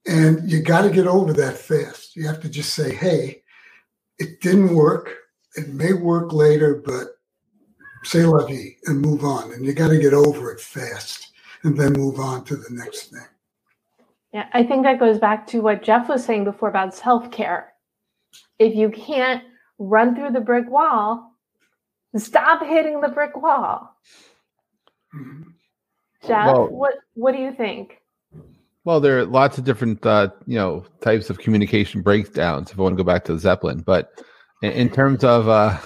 [0.07, 2.16] And you got to get over that fast.
[2.16, 3.43] You have to just say, "Hey,
[4.19, 5.14] it didn't work.
[5.57, 7.19] It may work later, but
[8.05, 11.79] say la vie and move on." And you got to get over it fast, and
[11.79, 13.27] then move on to the next thing.
[14.33, 17.70] Yeah, I think that goes back to what Jeff was saying before about self care.
[18.61, 19.42] If you can't
[19.79, 21.33] run through the brick wall,
[22.16, 23.96] stop hitting the brick wall.
[25.14, 25.55] Mhm.
[26.27, 27.96] Jeff, Well- what what do you think?
[28.85, 32.70] Well, there are lots of different, uh, you know, types of communication breakdowns.
[32.70, 34.11] If I want to go back to the Zeppelin, but
[34.62, 35.79] in, in terms of uh,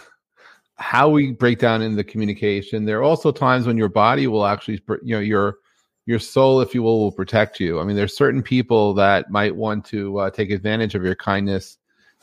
[0.77, 4.47] how we break down in the communication, there are also times when your body will
[4.47, 5.59] actually, you know, your
[6.07, 7.81] your soul, if you will, will protect you.
[7.81, 11.79] I mean, there's certain people that might want to uh, take advantage of your kindness,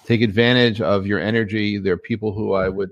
[0.05, 1.77] take advantage of your energy.
[1.77, 2.89] There are people who I would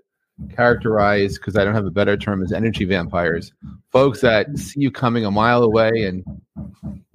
[0.56, 3.52] characterize, because I don't have a better term, as energy vampires.
[3.92, 6.24] Folks that see you coming a mile away and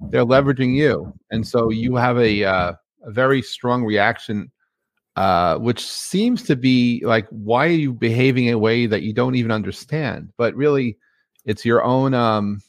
[0.09, 2.73] they're leveraging you, and so you have a uh,
[3.03, 4.51] a very strong reaction,
[5.15, 9.13] uh, which seems to be like, why are you behaving in a way that you
[9.13, 10.31] don't even understand?
[10.37, 10.97] But really,
[11.45, 12.61] it's your own um,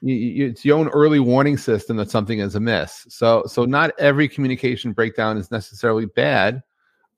[0.00, 3.06] you, it's your own early warning system that something is amiss.
[3.08, 6.62] So so not every communication breakdown is necessarily bad.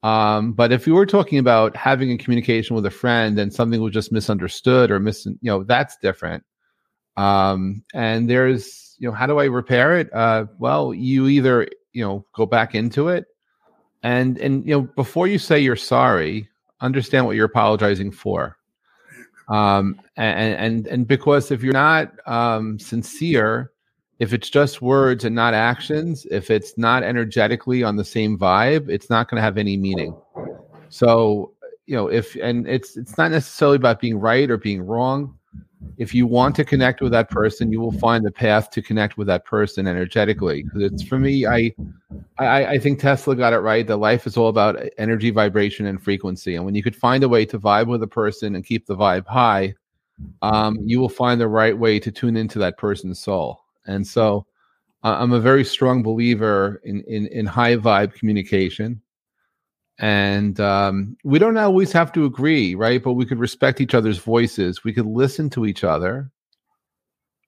[0.03, 3.81] Um, but if you were talking about having a communication with a friend and something
[3.81, 6.43] was just misunderstood or mis, you know, that's different.
[7.17, 10.13] Um, and there's, you know, how do I repair it?
[10.13, 13.27] Uh, well, you either, you know, go back into it
[14.03, 16.49] and, and, you know, before you say you're sorry,
[16.81, 18.57] understand what you're apologizing for.
[19.49, 23.73] Um, and, and, and because if you're not, um, sincere,
[24.19, 28.89] if it's just words and not actions, if it's not energetically on the same vibe,
[28.89, 30.15] it's not going to have any meaning.
[30.91, 31.55] So,
[31.87, 35.37] you know, if and it's it's not necessarily about being right or being wrong.
[35.99, 39.19] If you want to connect with that person, you will find the path to connect
[39.19, 40.63] with that person energetically.
[40.63, 41.75] Because it's for me, I,
[42.39, 43.87] I I think Tesla got it right.
[43.87, 46.57] That life is all about energy, vibration, and frequency.
[46.57, 48.97] And when you could find a way to vibe with a person and keep the
[48.97, 49.75] vibe high,
[50.41, 53.61] um, you will find the right way to tune into that person's soul.
[53.87, 54.47] And so
[55.05, 59.01] uh, I'm a very strong believer in, in, in high vibe communication.
[60.03, 63.01] And um, we don't always have to agree, right?
[63.01, 64.83] But we could respect each other's voices.
[64.83, 66.29] We could listen to each other.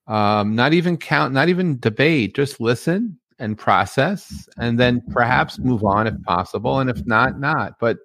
[0.06, 5.82] Um, not even count, not even debate, just listen and process, and then perhaps move
[5.82, 6.78] on if possible.
[6.78, 7.80] And if not, not.
[7.80, 7.98] But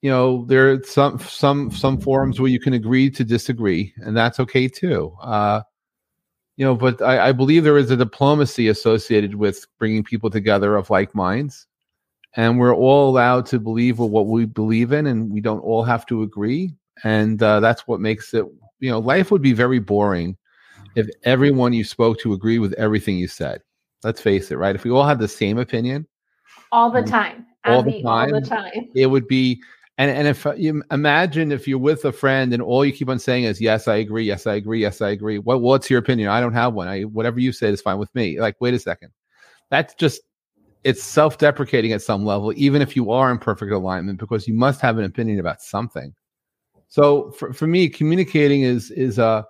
[0.00, 4.16] you know, there are some some some forums where you can agree to disagree, and
[4.16, 5.14] that's okay too.
[5.20, 5.60] Uh,
[6.56, 10.76] you know, but I, I, believe there is a diplomacy associated with bringing people together
[10.76, 11.66] of like minds,
[12.36, 16.06] and we're all allowed to believe what we believe in, and we don't all have
[16.06, 16.74] to agree,
[17.04, 18.44] and uh, that's what makes it.
[18.78, 20.36] You know, life would be very boring
[20.94, 23.62] if everyone you spoke to agreed with everything you said.
[24.04, 24.74] Let's face it, right?
[24.74, 26.06] If we all had the same opinion
[26.70, 29.62] all the time, all the time, all the time, it would be
[29.98, 33.08] and and if uh, you imagine if you're with a friend and all you keep
[33.08, 35.38] on saying is yes, I agree, yes, I agree, yes, I agree.
[35.38, 36.28] What what's your opinion?
[36.28, 36.88] I don't have one.
[36.88, 38.38] I whatever you say is fine with me.
[38.38, 39.10] Like, wait a second.
[39.70, 40.20] That's just
[40.86, 44.80] it's self-deprecating at some level, even if you are in perfect alignment, because you must
[44.80, 46.14] have an opinion about something.
[46.86, 49.44] So for, for me, communicating is is a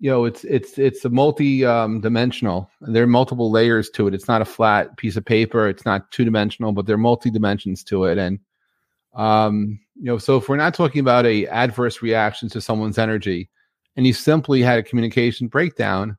[0.00, 2.68] you know it's it's it's a multi um, dimensional.
[2.80, 4.14] There are multiple layers to it.
[4.14, 5.68] It's not a flat piece of paper.
[5.68, 8.18] It's not two dimensional, but there are multi dimensions to it.
[8.18, 8.40] And
[9.14, 13.48] um, you know, so if we're not talking about a adverse reaction to someone's energy,
[13.94, 16.16] and you simply had a communication breakdown,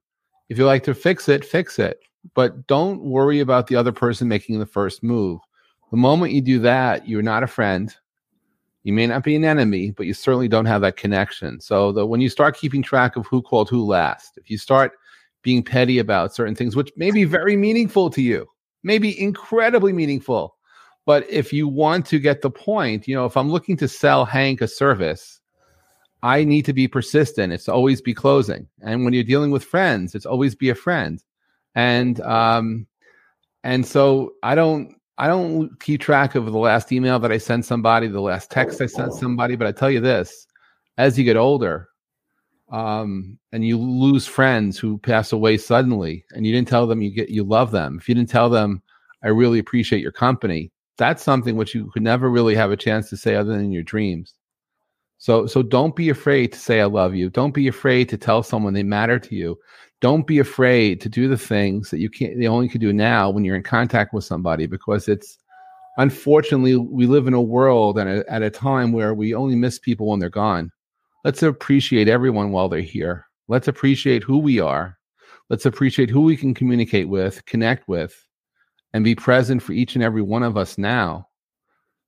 [0.48, 2.00] if you like to fix it, fix it.
[2.36, 5.40] But don't worry about the other person making the first move.
[5.92, 7.94] The moment you do that, you're not a friend.
[8.84, 11.62] You may not be an enemy, but you certainly don't have that connection.
[11.62, 14.94] So the, when you start keeping track of who called who last, if you start
[15.42, 18.48] being petty about certain things, which may be very meaningful to you,
[18.84, 20.56] maybe incredibly meaningful,
[21.06, 24.26] but if you want to get the point, you know, if I'm looking to sell
[24.26, 25.42] Hank a service,
[26.22, 27.52] I need to be persistent.
[27.52, 28.68] It's always be closing.
[28.82, 31.22] And when you're dealing with friends, it's always be a friend.
[31.76, 32.88] And um
[33.64, 37.66] and so I don't I don't keep track of the last email that I sent
[37.66, 40.48] somebody, the last text I sent somebody, but I tell you this,
[40.98, 41.90] as you get older,
[42.72, 47.12] um, and you lose friends who pass away suddenly, and you didn't tell them you
[47.12, 47.98] get you love them.
[48.00, 48.82] If you didn't tell them,
[49.24, 53.10] I really appreciate your company, that's something which you could never really have a chance
[53.10, 54.34] to say other than in your dreams.
[55.24, 57.30] So so don't be afraid to say I love you.
[57.30, 59.58] Don't be afraid to tell someone they matter to you.
[60.02, 63.30] Don't be afraid to do the things that you can't they only can do now
[63.30, 65.38] when you're in contact with somebody because it's
[65.98, 69.80] unfortunately we live in a world and a, at a time where we only miss
[69.80, 70.70] people when they're gone.
[71.24, 73.26] Let's appreciate everyone while they're here.
[73.48, 74.98] Let's appreciate who we are.
[75.50, 78.14] Let's appreciate who we can communicate with, connect with,
[78.92, 81.30] and be present for each and every one of us now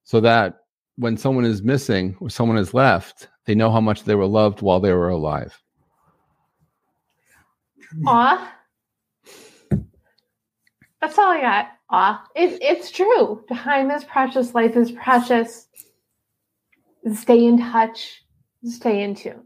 [0.04, 0.65] so that
[0.96, 4.62] when someone is missing or someone is left, they know how much they were loved
[4.62, 5.60] while they were alive.
[8.06, 8.52] Aw.
[11.00, 11.68] That's all I got.
[11.90, 12.24] Aw.
[12.34, 13.44] It, it's true.
[13.52, 14.54] Time is precious.
[14.54, 15.68] Life is precious.
[17.14, 18.24] Stay in touch.
[18.64, 19.44] Stay in tune.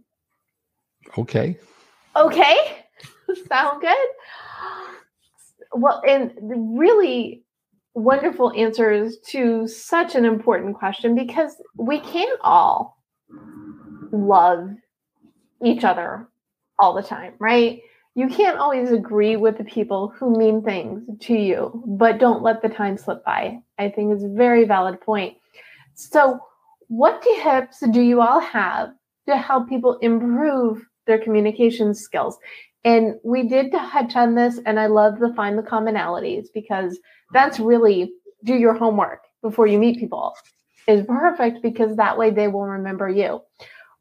[1.18, 1.58] Okay.
[2.16, 2.56] Okay.
[3.48, 3.96] Sound good?
[5.72, 7.44] well, and really
[7.94, 12.96] wonderful answers to such an important question because we can't all
[14.12, 14.70] love
[15.64, 16.28] each other
[16.78, 17.80] all the time, right?
[18.14, 22.62] You can't always agree with the people who mean things to you, but don't let
[22.62, 23.60] the time slip by.
[23.78, 25.36] I think is a very valid point.
[25.94, 26.40] So,
[26.88, 28.90] what tips do you all have
[29.28, 32.36] to help people improve their communication skills?
[32.82, 36.98] And we did touch on this, and I love the find the commonalities because
[37.32, 38.12] that's really
[38.44, 40.34] do your homework before you meet people
[40.86, 43.42] is perfect because that way they will remember you.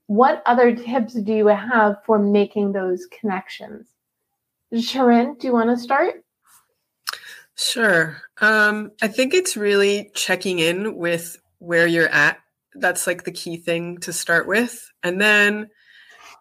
[0.07, 3.87] What other tips do you have for making those connections?
[4.79, 6.23] Sharon, do you want to start?
[7.55, 8.21] Sure.
[8.41, 12.39] Um, I think it's really checking in with where you're at.
[12.75, 14.89] That's like the key thing to start with.
[15.03, 15.69] And then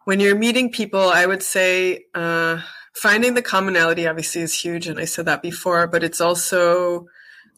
[0.05, 2.61] when you're meeting people, I would say uh,
[2.99, 4.87] finding the commonality obviously is huge.
[4.89, 7.07] And I said that before, but it's also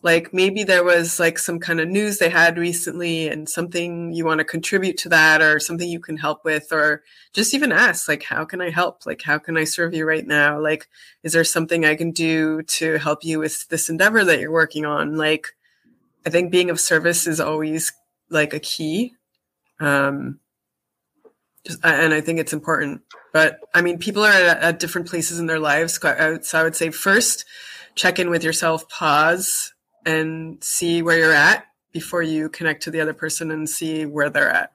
[0.02, 4.24] like maybe there was like some kind of news they had recently and something you
[4.24, 8.08] want to contribute to that or something you can help with or just even ask
[8.08, 10.88] like how can i help like how can i serve you right now like
[11.22, 14.86] is there something i can do to help you with this endeavor that you're working
[14.86, 15.48] on like
[16.26, 17.92] i think being of service is always
[18.30, 19.12] like a key
[19.80, 20.38] um
[21.66, 23.02] just, and i think it's important
[23.32, 25.98] but i mean people are at, at different places in their lives
[26.42, 27.44] so i would say first
[27.94, 29.74] check in with yourself pause
[30.06, 34.30] and see where you're at before you connect to the other person and see where
[34.30, 34.72] they're at.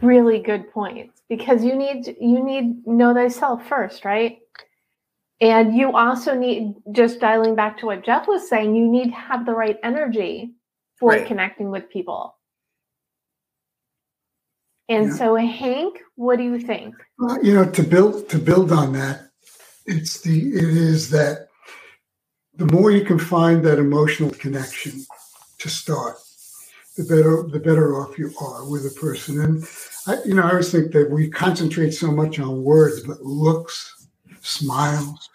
[0.00, 4.38] Really good points because you need you need know thyself first right?
[5.42, 9.14] And you also need just dialing back to what jeff was saying you need to
[9.14, 10.52] have the right energy
[10.96, 11.26] for right.
[11.26, 12.34] connecting with people
[14.90, 15.14] and yeah.
[15.14, 19.30] so hank what do you think well, you know to build to build on that
[19.86, 21.48] it's the it is that
[22.60, 25.04] the more you can find that emotional connection
[25.58, 26.16] to start,
[26.96, 29.40] the better the better off you are with a person.
[29.40, 29.64] And
[30.06, 34.06] I, you know, I always think that we concentrate so much on words, but looks,
[34.42, 35.30] smiles,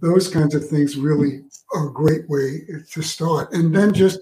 [0.00, 1.42] those kinds of things really
[1.74, 3.52] are a great way to start.
[3.52, 4.20] And then just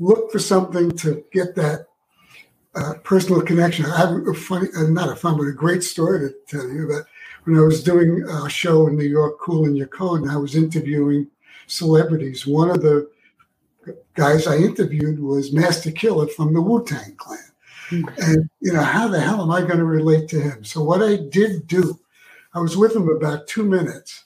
[0.00, 1.86] look for something to get that
[2.78, 3.86] uh, personal connection.
[3.86, 6.86] I have a funny, uh, not a fun, but a great story to tell you
[6.86, 7.06] that
[7.44, 10.54] when I was doing a show in New York, Cool and Your Cone, I was
[10.54, 11.28] interviewing
[11.66, 12.46] celebrities.
[12.46, 13.10] One of the
[14.14, 17.38] guys I interviewed was Masta Killa from the Wu Tang Clan.
[17.90, 18.22] Mm-hmm.
[18.22, 20.62] And, you know, how the hell am I going to relate to him?
[20.62, 21.98] So, what I did do,
[22.54, 24.24] I was with him about two minutes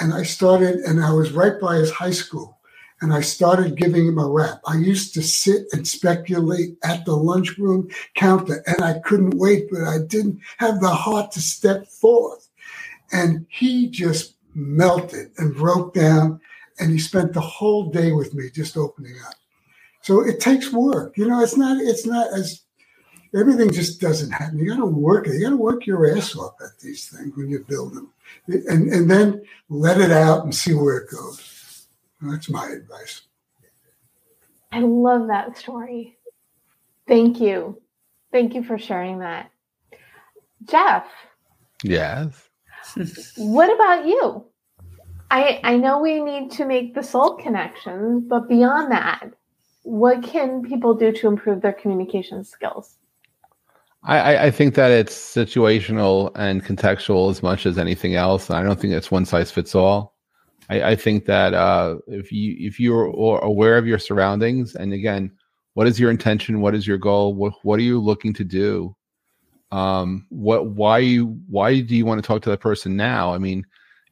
[0.00, 2.57] and I started, and I was right by his high school.
[3.00, 4.60] And I started giving him a rap.
[4.66, 9.84] I used to sit and speculate at the lunchroom counter, and I couldn't wait, but
[9.84, 12.48] I didn't have the heart to step forth.
[13.12, 16.40] And he just melted and broke down
[16.78, 19.34] and he spent the whole day with me just opening up.
[20.02, 21.16] So it takes work.
[21.16, 22.62] You know, it's not it's not as
[23.34, 24.58] everything just doesn't happen.
[24.58, 25.34] You got to work it.
[25.34, 28.12] You got to work your ass off at these things when you build them,
[28.46, 31.57] and and then let it out and see where it goes.
[32.20, 33.22] That's my advice.
[34.72, 36.18] I love that story.
[37.06, 37.80] Thank you.
[38.32, 39.50] Thank you for sharing that.
[40.64, 41.06] Jeff.
[41.82, 42.48] Yes.
[43.36, 44.44] what about you?
[45.30, 49.30] I I know we need to make the soul connection, but beyond that,
[49.82, 52.96] what can people do to improve their communication skills?
[54.04, 58.48] I, I think that it's situational and contextual as much as anything else.
[58.48, 60.14] I don't think it's one size fits all.
[60.68, 65.32] I, I think that uh, if you if you're aware of your surroundings, and again,
[65.74, 66.60] what is your intention?
[66.60, 67.34] What is your goal?
[67.34, 68.94] What what are you looking to do?
[69.70, 73.32] Um, what why you why do you want to talk to that person now?
[73.32, 73.64] I mean,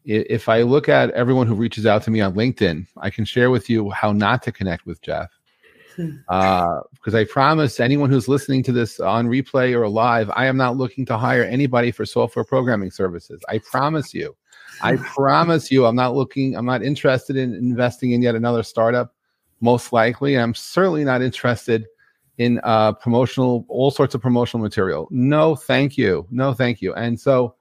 [0.04, 3.50] if I look at everyone who reaches out to me on LinkedIn, I can share
[3.50, 5.30] with you how not to connect with Jeff.
[5.96, 7.14] Because hmm.
[7.14, 10.76] uh, I promise anyone who's listening to this on replay or live, I am not
[10.76, 13.42] looking to hire anybody for software programming services.
[13.48, 14.36] I promise you.
[14.82, 19.14] I promise you, I'm not looking, I'm not interested in investing in yet another startup,
[19.60, 20.38] most likely.
[20.38, 21.86] I'm certainly not interested
[22.38, 25.08] in uh, promotional, all sorts of promotional material.
[25.10, 26.26] No, thank you.
[26.30, 26.94] No, thank you.
[26.94, 27.54] And so,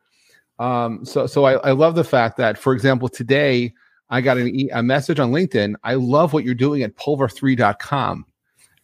[0.59, 3.73] um, so so I, I love the fact that, for example, today
[4.09, 5.75] I got an e- a message on LinkedIn.
[5.83, 8.25] I love what you're doing at pulver3.com.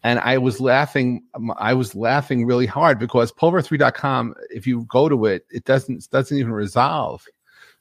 [0.04, 1.24] And I was laughing.
[1.36, 6.10] Um, I was laughing really hard because pulver3.com, if you go to it, it doesn't
[6.10, 7.26] doesn't even resolve.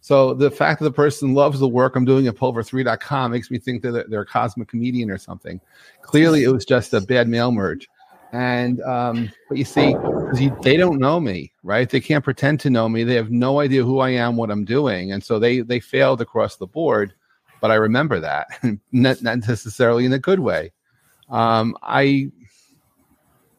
[0.01, 3.59] So the fact that the person loves the work I'm doing at pulver3.com makes me
[3.59, 5.61] think that they're a cosmic comedian or something.
[6.03, 7.89] Clearly, it was just a bad mail merge.
[8.33, 9.97] And um, but you see,
[10.63, 11.91] they don't know me, right?
[11.91, 13.03] They can't pretend to know me.
[13.03, 16.21] They have no idea who I am, what I'm doing, and so they they failed
[16.21, 17.13] across the board.
[17.61, 18.47] But I remember that,
[18.93, 20.73] not, not necessarily in a good way.
[21.29, 22.31] Um, I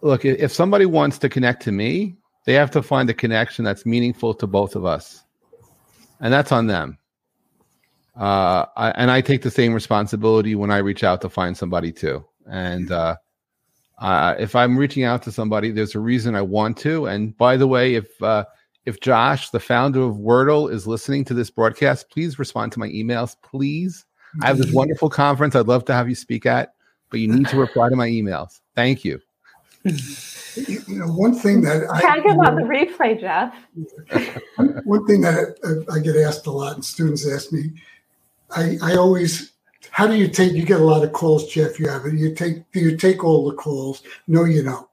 [0.02, 2.16] look if somebody wants to connect to me,
[2.46, 5.24] they have to find a connection that's meaningful to both of us,
[6.22, 6.98] and that's on them.
[8.16, 11.92] Uh, I, and I take the same responsibility when I reach out to find somebody
[11.92, 12.24] too.
[12.46, 13.16] And uh,
[14.00, 17.08] uh, if I'm reaching out to somebody, there's a reason I want to.
[17.08, 18.46] And by the way, if uh,
[18.86, 22.90] if Josh, the founder of Wordle, is listening to this broadcast, please respond to my
[22.90, 24.06] emails, please.
[24.42, 26.74] I have this wonderful conference I'd love to have you speak at,
[27.10, 28.62] but you need to reply to my emails.
[28.76, 29.20] Thank you.
[29.84, 33.56] You know, one thing that I talk about the replay, Jeff.
[34.84, 37.72] one thing that I, I, get asked a lot, and students ask me,
[38.50, 39.52] I, I always
[39.92, 40.54] how do you take?
[40.54, 41.80] You get a lot of calls, Jeff.
[41.80, 42.14] You have it.
[42.14, 42.70] You take.
[42.72, 44.04] Do you take all the calls?
[44.28, 44.88] No, you don't.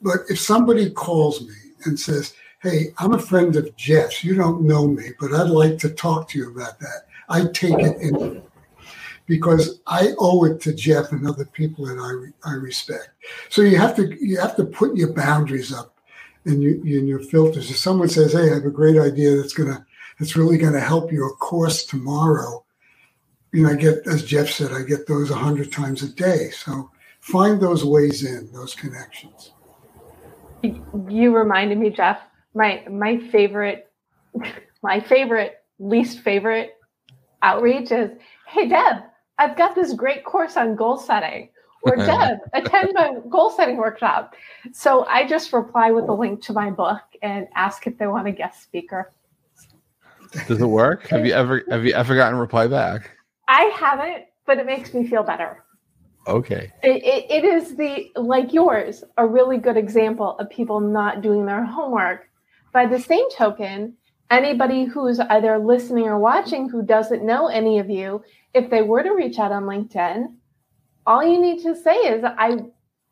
[0.00, 1.54] But if somebody calls me
[1.84, 4.22] and says, "Hey, I'm a friend of Jeff's.
[4.22, 7.78] You don't know me, but I'd like to talk to you about that," I take
[7.78, 8.42] it in
[9.32, 13.08] because I owe it to Jeff and other people that I I respect.
[13.48, 15.96] So you have to you have to put your boundaries up
[16.44, 17.70] and you, your filters.
[17.70, 19.86] If someone says, "Hey, I have a great idea that's gonna
[20.18, 22.62] that's really gonna help your course tomorrow,"
[23.52, 26.50] you know, I get, as Jeff said, I get those a hundred times a day.
[26.50, 29.52] So find those ways in, those connections.
[31.08, 32.18] You reminded me, Jeff,
[32.54, 33.90] my my favorite,
[34.82, 36.74] my favorite, least favorite
[37.42, 38.10] outreach is,
[38.46, 39.04] hey Deb,
[39.38, 41.48] I've got this great course on goal setting.
[41.84, 44.34] Or Deb, attend my goal setting workshop.
[44.72, 48.28] So I just reply with a link to my book and ask if they want
[48.28, 49.12] a guest speaker.
[50.46, 51.08] Does it work?
[51.08, 53.10] have you ever have you ever gotten reply back?
[53.48, 55.62] I haven't, but it makes me feel better.
[56.26, 56.72] Okay.
[56.82, 61.46] It, it, it is the, like yours, a really good example of people not doing
[61.46, 62.28] their homework.
[62.72, 63.94] By the same token,
[64.32, 68.22] anybody who's either listening or watching who doesn't know any of you,
[68.54, 70.26] if they were to reach out on LinkedIn,
[71.06, 72.58] all you need to say is, I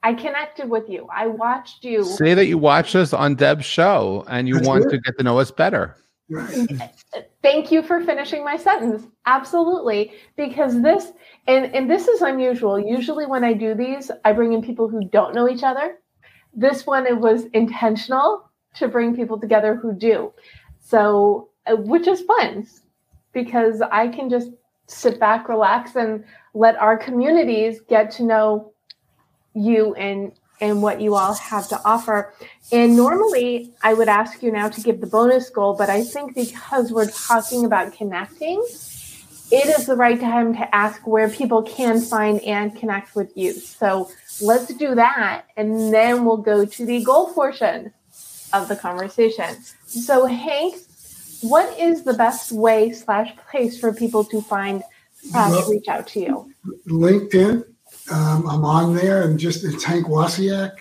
[0.03, 1.07] I connected with you.
[1.15, 2.05] I watched you.
[2.05, 4.91] Say that you watched us on Deb's show and you That's want it.
[4.91, 5.97] to get to know us better.
[6.31, 6.91] Right.
[7.43, 9.03] Thank you for finishing my sentence.
[9.27, 10.13] Absolutely.
[10.37, 11.13] Because this
[11.49, 12.79] and and this is unusual.
[12.79, 15.99] Usually when I do these, I bring in people who don't know each other.
[16.55, 20.33] This one it was intentional to bring people together who do.
[20.91, 22.67] So, uh, which is fun
[23.33, 24.51] because I can just
[24.89, 28.73] sit back, relax and let our communities get to know
[29.55, 32.35] you and and what you all have to offer.
[32.71, 36.35] And normally I would ask you now to give the bonus goal, but I think
[36.35, 38.63] because we're talking about connecting,
[39.51, 43.55] it is the right time to ask where people can find and connect with you.
[43.55, 44.11] So
[44.43, 45.47] let's do that.
[45.57, 47.95] And then we'll go to the goal portion
[48.53, 49.57] of the conversation.
[49.87, 50.77] So Hank,
[51.43, 54.83] what is the best way slash place for people to find
[55.15, 56.53] slash Well- reach out to you?
[56.89, 57.65] LinkedIn,
[58.11, 60.73] um, I'm on there and just it's Hank Wasiak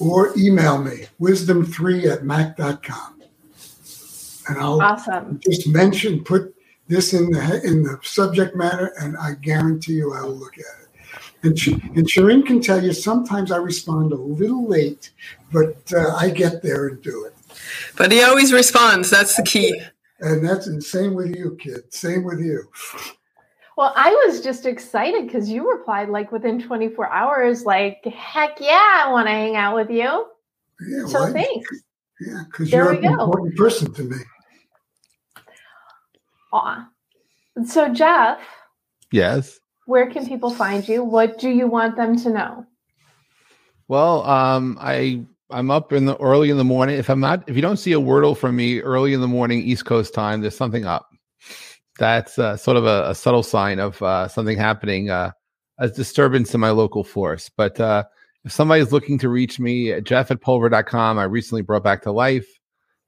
[0.00, 3.22] or email me wisdom3 at mac.com.
[4.48, 5.40] And I'll Awesome.
[5.42, 6.54] just mention, put
[6.86, 10.82] this in the in the subject matter, and I guarantee you I will look at
[10.82, 10.83] it.
[11.44, 15.10] And, Sh- and Shirin can tell you sometimes I respond a little late,
[15.52, 17.34] but uh, I get there and do it.
[17.96, 19.10] But he always responds.
[19.10, 19.80] That's the key.
[20.20, 21.92] And that's and same with you, kid.
[21.92, 22.62] Same with you.
[23.76, 29.04] Well, I was just excited because you replied like within 24 hours, like, heck yeah,
[29.06, 30.26] I want to hang out with you.
[30.88, 31.68] Yeah, So well, thanks.
[32.20, 33.24] Yeah, because you're we an go.
[33.24, 34.16] important person to me.
[36.52, 36.88] Aw.
[37.66, 38.38] So, Jeff,
[39.10, 39.60] Yes.
[39.86, 41.04] Where can people find you?
[41.04, 42.66] What do you want them to know?
[43.88, 46.98] Well, um, I I'm up in the early in the morning.
[46.98, 49.60] If I'm not, if you don't see a wordle from me early in the morning
[49.62, 51.08] East Coast time, there's something up.
[51.98, 55.30] That's uh, sort of a, a subtle sign of uh, something happening, uh,
[55.78, 57.50] a disturbance in my local force.
[57.54, 58.04] But uh,
[58.44, 62.48] if somebody's looking to reach me, Jeff at pulver.com, I recently brought back to life.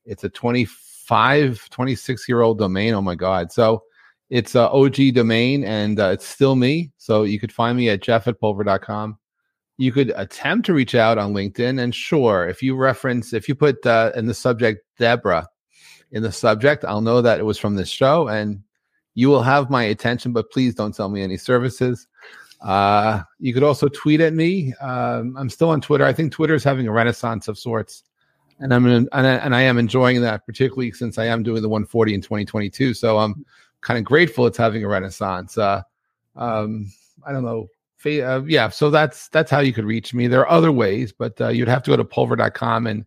[0.04, 2.94] It's a 25, 26 year old domain.
[2.94, 3.50] Oh my God.
[3.50, 3.82] So
[4.30, 6.92] it's a OG domain and uh, it's still me.
[6.96, 9.18] So you could find me at jeff at pulver.com
[9.78, 11.80] you could attempt to reach out on LinkedIn.
[11.80, 15.46] And sure, if you reference, if you put uh, in the subject Deborah
[16.12, 18.62] in the subject, I'll know that it was from this show and
[19.14, 22.06] you will have my attention, but please don't sell me any services.
[22.62, 24.72] Uh, you could also tweet at me.
[24.74, 26.04] Um, I'm still on Twitter.
[26.04, 28.02] I think Twitter is having a renaissance of sorts.
[28.58, 31.60] And I'm in, and, I, and I am enjoying that, particularly since I am doing
[31.60, 32.94] the 140 in 2022.
[32.94, 33.44] So I'm
[33.80, 35.56] kind of grateful it's having a renaissance.
[35.58, 35.82] Uh,
[36.34, 36.92] um,
[37.26, 37.68] I don't know,
[38.06, 41.40] uh, yeah so that's that's how you could reach me there are other ways but
[41.40, 43.04] uh, you'd have to go to pulver.com and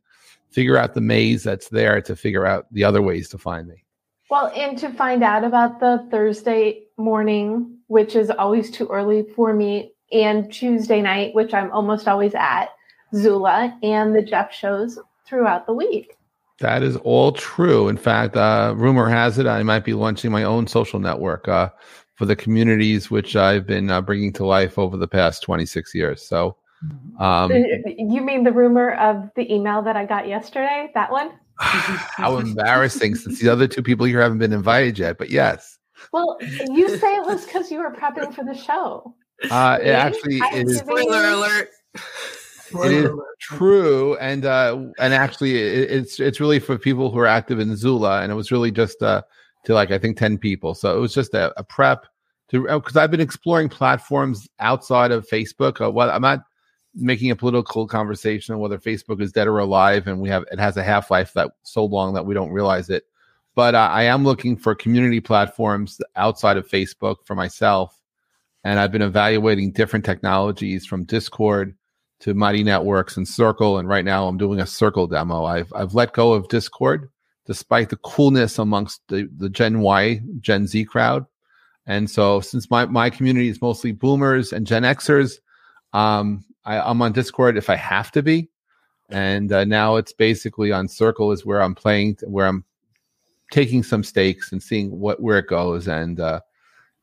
[0.50, 3.86] figure out the maze that's there to figure out the other ways to find me
[4.30, 9.54] Well, and to find out about the Thursday morning, which is always too early for
[9.54, 12.68] me, and Tuesday night, which I'm almost always at,
[13.16, 16.16] Zula, and the Jeff shows throughout the week.
[16.62, 20.44] That is all true in fact uh, rumor has it i might be launching my
[20.44, 21.70] own social network uh,
[22.16, 26.22] for the communities which i've been uh, bringing to life over the past 26 years
[26.28, 26.56] so
[27.20, 30.90] um, you mean the rumor of the email that I got yesterday?
[30.94, 31.32] That one?
[31.60, 35.78] how embarrassing since the other two people here haven't been invited yet but yes
[36.14, 39.14] Well, you say it was because you were prepping for the show.
[39.52, 41.70] uh, it actually I it is didn't- Spoiler alert.
[42.74, 47.26] It is true, and uh, and actually, it, it's it's really for people who are
[47.28, 49.22] active in Zula, and it was really just uh,
[49.66, 50.76] to like I think ten people.
[50.76, 52.06] So it was just a, a prep
[52.50, 55.84] to because I've been exploring platforms outside of Facebook.
[55.84, 56.44] Uh, well, I'm not
[56.96, 60.60] making a political conversation on whether Facebook is dead or alive, and we have it
[60.60, 63.04] has a half life that so long that we don't realize it.
[63.56, 68.00] But uh, I am looking for community platforms outside of Facebook for myself,
[68.64, 71.76] and I've been evaluating different technologies from Discord
[72.20, 75.46] to Mighty Networks and Circle, and right now I'm doing a Circle demo.
[75.46, 77.10] I've I've let go of Discord
[77.50, 81.26] despite the coolness amongst the, the Gen Y, Gen Z crowd.
[81.88, 85.40] And so since my, my community is mostly boomers and Gen Xers,
[85.92, 88.50] um, I, am on Discord if I have to be.
[89.10, 92.64] And uh, now it's basically on Circle is where I'm playing, where I'm
[93.52, 95.88] taking some stakes and seeing what where it goes.
[95.88, 96.42] And uh,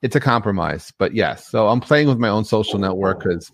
[0.01, 1.49] it's a compromise, but yes.
[1.49, 3.51] So I'm playing with my own social network because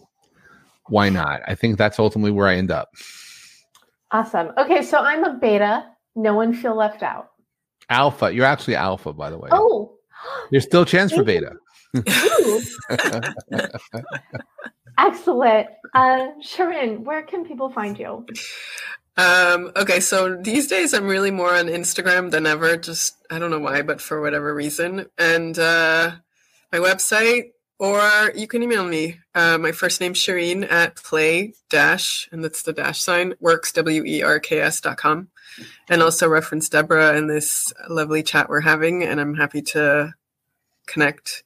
[0.92, 1.40] why not?
[1.48, 2.90] I think that's ultimately where I end up.
[4.10, 4.52] Awesome.
[4.58, 5.86] Okay, so I'm a beta.
[6.14, 7.30] No one feel left out.
[7.88, 8.32] Alpha.
[8.32, 9.48] You're actually alpha, by the way.
[9.52, 9.94] Oh.
[10.50, 11.54] There's still a chance for beta.
[14.98, 15.68] Excellent.
[15.94, 18.26] Uh, Sharon, where can people find you?
[19.16, 22.76] Um, okay, so these days I'm really more on Instagram than ever.
[22.76, 25.06] Just I don't know why, but for whatever reason.
[25.16, 26.12] And uh,
[26.70, 27.51] my website,
[27.82, 29.18] or you can email me.
[29.34, 34.04] Uh, my first name Shirin at play dash, and that's the dash sign works w
[34.04, 35.28] e r k s dot com,
[35.90, 40.14] and also reference Deborah in this lovely chat we're having, and I'm happy to
[40.86, 41.42] connect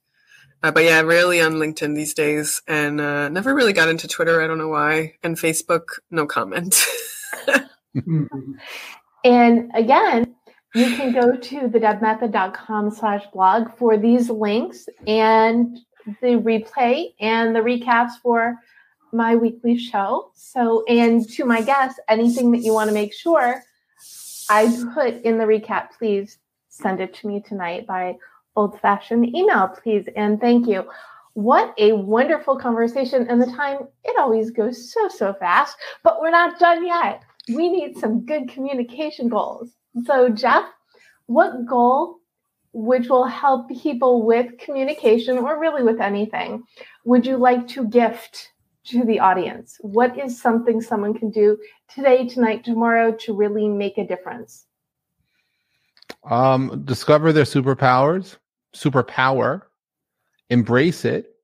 [0.63, 4.43] uh, but yeah, rarely on LinkedIn these days, and uh, never really got into Twitter.
[4.43, 5.15] I don't know why.
[5.23, 6.85] And Facebook, no comment.
[9.25, 10.35] and again,
[10.75, 15.79] you can go to thedebmethod.com slash blog for these links and
[16.21, 18.57] the replay and the recaps for
[19.13, 20.31] my weekly show.
[20.35, 23.63] So, and to my guests, anything that you want to make sure
[24.49, 26.39] I put in the recap, please
[26.69, 28.17] send it to me tonight by
[28.55, 30.09] old fashioned email, please.
[30.17, 30.89] And thank you.
[31.35, 33.27] What a wonderful conversation.
[33.29, 37.23] And the time, it always goes so, so fast, but we're not done yet.
[37.49, 39.71] We need some good communication goals.
[40.05, 40.65] So, Jeff,
[41.27, 42.19] what goal,
[42.77, 46.63] which will help people with communication or really with anything,
[47.07, 48.53] would you like to gift
[48.85, 49.79] to the audience?
[49.81, 51.57] What is something someone can do
[51.89, 54.67] today, tonight, tomorrow to really make a difference?
[56.25, 58.37] Um, discover their superpowers
[58.75, 59.63] superpower,
[60.51, 61.35] embrace it,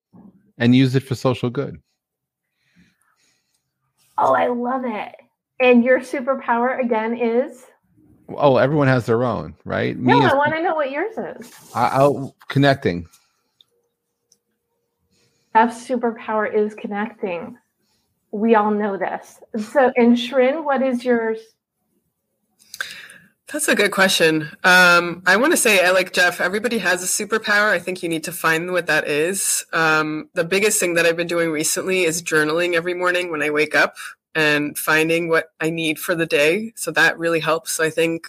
[0.59, 1.81] and use it for social good.
[4.19, 5.15] Oh, I love it.
[5.61, 7.65] And your superpower again is?
[8.39, 9.97] Oh, everyone has their own, right?
[9.97, 11.53] No, is, I want to know what yours is.
[11.75, 13.07] I, will connecting.
[15.55, 17.59] That superpower is connecting.
[18.31, 19.41] We all know this.
[19.73, 21.39] So, and Shirin, what is yours?
[23.53, 24.49] That's a good question.
[24.65, 27.69] Um, I want to say, I like Jeff, everybody has a superpower.
[27.69, 29.67] I think you need to find what that is.
[29.75, 33.51] Um, the biggest thing that I've been doing recently is journaling every morning when I
[33.51, 33.97] wake up
[34.35, 36.73] and finding what I need for the day.
[36.77, 37.81] So that really helps.
[37.81, 38.29] I think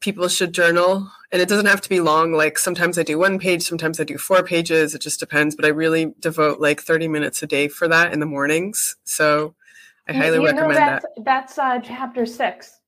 [0.00, 2.32] people should journal and it doesn't have to be long.
[2.32, 4.94] Like sometimes I do one page, sometimes I do four pages.
[4.94, 5.56] It just depends.
[5.56, 8.96] But I really devote like 30 minutes a day for that in the mornings.
[9.04, 9.54] So
[10.06, 11.24] I highly you recommend that's, that.
[11.24, 12.80] That's uh, chapter six.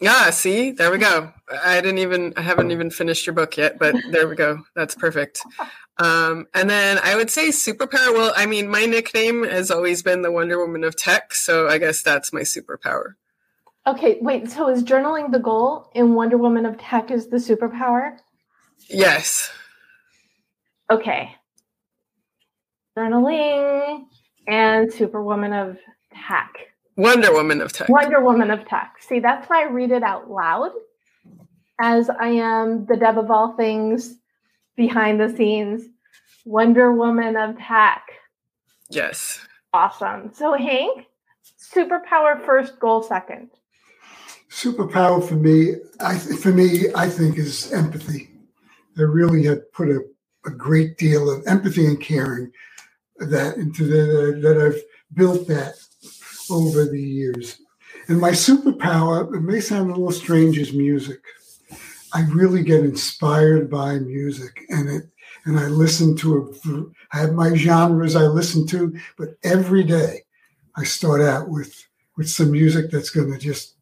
[0.00, 1.32] Yeah, see, there we go.
[1.64, 4.62] I didn't even, I haven't even finished your book yet, but there we go.
[4.74, 5.40] That's perfect.
[5.98, 8.12] Um, and then I would say superpower.
[8.12, 11.78] Well, I mean, my nickname has always been the Wonder Woman of Tech, so I
[11.78, 13.14] guess that's my superpower.
[13.86, 14.50] Okay, wait.
[14.50, 18.18] So is journaling the goal, and Wonder Woman of Tech is the superpower?
[18.88, 19.50] Yes.
[20.90, 21.34] Okay.
[22.96, 24.04] Journaling
[24.46, 25.78] and Superwoman of
[26.12, 26.52] Tech.
[26.96, 27.88] Wonder Woman of Tech.
[27.88, 28.96] Wonder Woman of Tech.
[29.00, 30.72] See, that's why I read it out loud,
[31.80, 34.16] as I am the Deb of all things
[34.76, 35.82] behind the scenes.
[36.44, 38.02] Wonder Woman of Tech.
[38.88, 39.40] Yes.
[39.72, 40.32] Awesome.
[40.32, 41.06] So, Hank,
[41.58, 43.50] superpower first, goal second.
[44.48, 48.30] Superpower for me, I for me, I think is empathy.
[48.96, 50.00] I really have put a,
[50.46, 52.52] a great deal of empathy and caring
[53.18, 54.80] that into the, that I've
[55.14, 55.74] built that
[56.50, 57.60] over the years.
[58.08, 61.20] And my superpower, it may sound a little strange, is music.
[62.16, 65.02] I really get inspired by music and it
[65.44, 66.86] and I listen to it.
[67.12, 70.22] I have my genres I listen to, but every day
[70.76, 71.76] I start out with
[72.16, 73.74] with some music that's going to just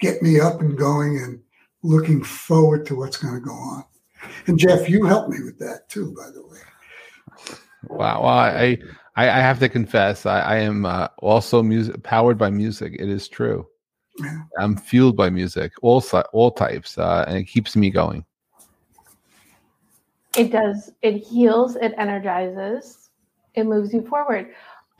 [0.00, 1.40] get me up and going and
[1.82, 3.84] looking forward to what's going to go on.
[4.46, 6.58] And Jeff, you helped me with that too, by the way.
[7.88, 8.76] Wow, well, I
[9.16, 12.96] I, I have to confess, I, I am uh, also music powered by music.
[12.98, 13.66] It is true.
[14.18, 14.42] Yeah.
[14.58, 16.02] I'm fueled by music, all
[16.32, 18.24] all types, uh, and it keeps me going.
[20.36, 20.92] It does.
[21.02, 21.76] It heals.
[21.76, 23.10] It energizes.
[23.54, 24.48] It moves you forward.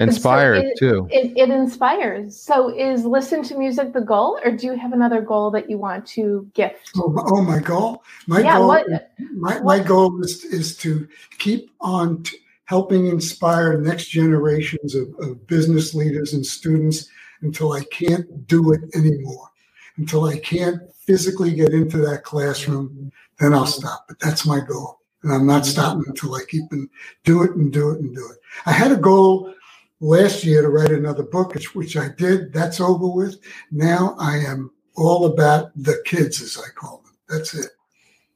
[0.01, 1.09] Inspired so it, too.
[1.11, 2.39] It, it inspires.
[2.39, 5.79] So is listen to music the goal, or do you have another goal that you
[5.79, 6.91] want to gift?
[6.97, 8.03] Oh, oh my goal.
[8.27, 8.69] My yeah, goal.
[8.69, 8.87] What,
[9.35, 11.07] my, my goal is is to
[11.39, 17.09] keep on t- helping inspire next generations of, of business leaders and students
[17.43, 19.49] until I can't do it anymore.
[19.97, 24.07] Until I can't physically get into that classroom, then I'll stop.
[24.09, 25.01] But that's my goal.
[25.23, 26.89] And I'm not stopping until I keep and
[27.25, 28.39] do it and do it and do it.
[28.67, 29.55] I had a goal
[30.01, 32.53] last year to write another book, which, I did.
[32.53, 33.39] That's over with.
[33.71, 37.17] Now I am all about the kids, as I call them.
[37.29, 37.71] That's it.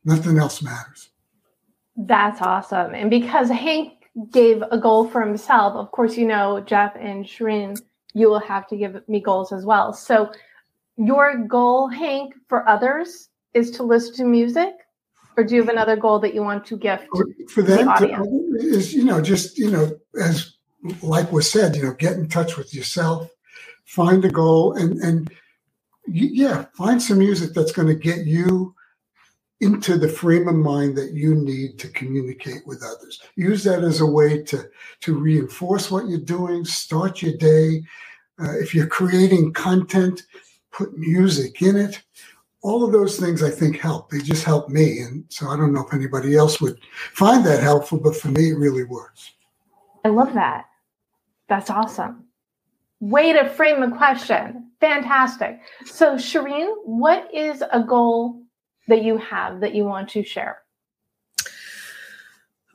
[0.05, 1.11] Nothing else matters.
[1.97, 2.95] That's awesome.
[2.95, 3.95] And because Hank
[4.31, 7.81] gave a goal for himself, of course, you know, Jeff and Shirin,
[8.17, 9.93] you will have to give me goals as well.
[9.93, 10.33] So,
[10.97, 14.73] your goal, Hank, for others is to listen to music,
[15.37, 17.07] or do you have another goal that you want to gift
[17.49, 18.27] for, them the audience?
[18.65, 20.57] Is you know just you know as
[21.03, 23.29] like was said, you know, get in touch with yourself,
[23.85, 25.31] find a goal, and and
[26.07, 28.75] yeah, find some music that's going to get you
[29.61, 33.23] into the frame of mind that you need to communicate with others.
[33.37, 34.69] Use that as a way to
[35.01, 36.65] to reinforce what you're doing.
[36.65, 37.83] Start your day.
[38.39, 40.25] Uh, if you're creating content,
[40.73, 42.03] put music in it.
[42.63, 44.11] All of those things I think help.
[44.11, 46.79] They just help me, and so I don't know if anybody else would
[47.13, 49.33] find that helpful, but for me, it really works.
[50.05, 50.67] I love that.
[51.49, 52.25] That's awesome.
[53.01, 54.71] Way to frame the question.
[54.81, 55.61] Fantastic.
[55.85, 58.43] So, Shirin, what is a goal
[58.89, 60.63] that you have that you want to share?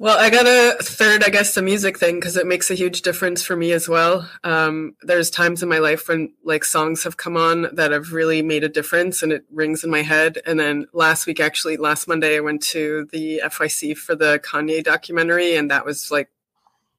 [0.01, 3.03] Well, I got a third, I guess, the music thing because it makes a huge
[3.03, 4.27] difference for me as well.
[4.43, 8.41] Um, there's times in my life when like songs have come on that have really
[8.41, 10.39] made a difference and it rings in my head.
[10.43, 14.83] And then last week, actually, last Monday, I went to the FYC for the Kanye
[14.83, 16.31] documentary, and that was like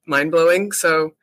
[0.05, 0.71] mind blowing.
[0.71, 1.13] So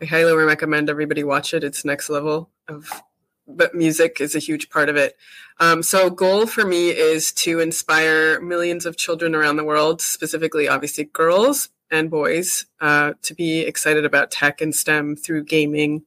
[0.00, 1.64] I highly recommend everybody watch it.
[1.64, 3.02] It's next level of,
[3.48, 5.16] but music is a huge part of it.
[5.60, 10.68] Um, so, goal for me is to inspire millions of children around the world, specifically,
[10.68, 16.02] obviously, girls and boys, uh, to be excited about tech and STEM through gaming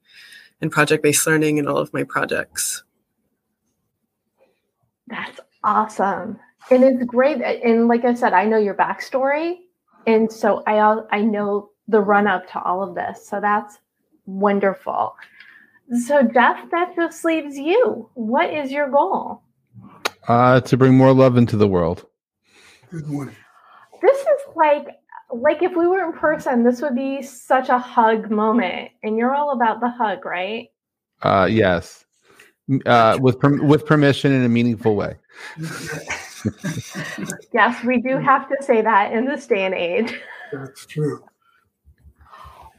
[0.61, 2.83] and project based learning in all of my projects.
[5.07, 6.39] That's awesome.
[6.69, 7.41] And it's great.
[7.41, 9.55] And like I said, I know your backstory.
[10.05, 13.27] And so I, I know the run up to all of this.
[13.27, 13.79] So that's
[14.25, 15.15] wonderful.
[16.05, 18.09] So, Jeff, that just leaves you.
[18.13, 19.41] What is your goal?
[20.27, 22.05] Uh, to bring more love into the world.
[22.91, 23.35] Good morning.
[24.01, 24.87] This is like
[25.31, 29.33] like if we were in person, this would be such a hug moment, and you're
[29.33, 30.69] all about the hug, right?
[31.21, 32.05] Uh, yes,
[32.85, 35.15] uh, with per- with permission in a meaningful way.
[37.53, 40.19] yes, we do have to say that in this day and age.
[40.51, 41.23] That's true.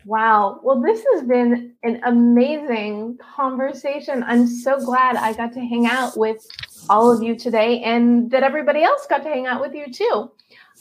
[0.06, 0.60] Wow.
[0.62, 4.22] Well, this has been an amazing conversation.
[4.22, 6.46] I'm so glad I got to hang out with
[6.88, 10.30] all of you today and that everybody else got to hang out with you too.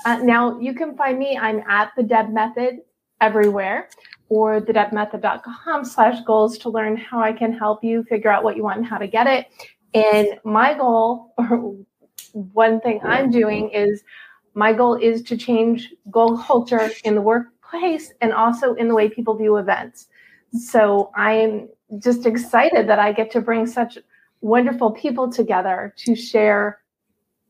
[0.05, 1.38] Uh, now, you can find me.
[1.38, 2.80] I'm at the Deb Method
[3.20, 3.89] everywhere
[4.30, 8.63] or thedebmethod.com slash goals to learn how I can help you figure out what you
[8.63, 9.47] want and how to get it.
[9.93, 11.76] And my goal, or
[12.34, 14.03] one thing I'm doing is
[14.53, 18.95] my goal is to change goal culture in the work place and also in the
[18.95, 20.07] way people view events.
[20.53, 23.97] So I'm just excited that I get to bring such
[24.41, 26.80] wonderful people together to share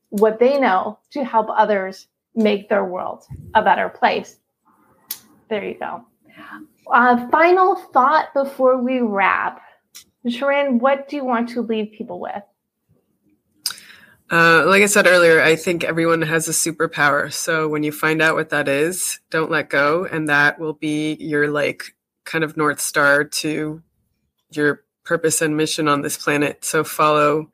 [0.10, 4.40] what they know to help others make their world a better place.
[5.50, 6.06] There you go.
[6.92, 9.62] Uh, final thought before we wrap.
[10.28, 12.44] Sharon, what do you want to leave people with?
[14.32, 17.34] Uh, like I said earlier, I think everyone has a superpower.
[17.34, 20.06] So when you find out what that is, don't let go.
[20.06, 23.82] And that will be your like kind of North Star to
[24.52, 26.64] your purpose and mission on this planet.
[26.64, 27.50] So follow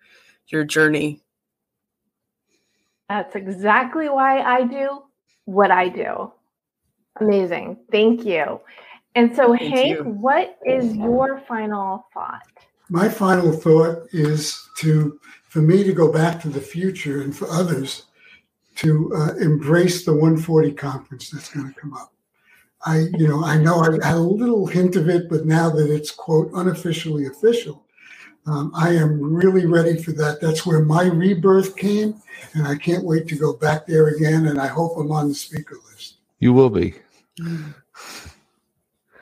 [0.47, 1.21] your journey.
[3.07, 5.03] That's exactly why I do
[5.45, 6.32] what I do.
[7.21, 7.78] Amazing.
[7.91, 8.59] Thank you.
[9.13, 10.03] And so, Thank Hank, you.
[10.03, 12.41] what is your final thought?
[12.89, 15.17] My final thought is to
[15.56, 18.08] for me to go back to the future and for others
[18.76, 22.12] to uh, embrace the 140 conference that's going to come up.
[22.86, 25.89] I, you know, I know I had a little hint of it, but now that
[25.89, 27.86] it's quote unofficially official,
[28.45, 30.41] um, I am really ready for that.
[30.41, 32.22] That's where my rebirth came,
[32.53, 34.47] and I can't wait to go back there again.
[34.47, 36.18] And I hope I'm on the speaker list.
[36.39, 36.95] You will be.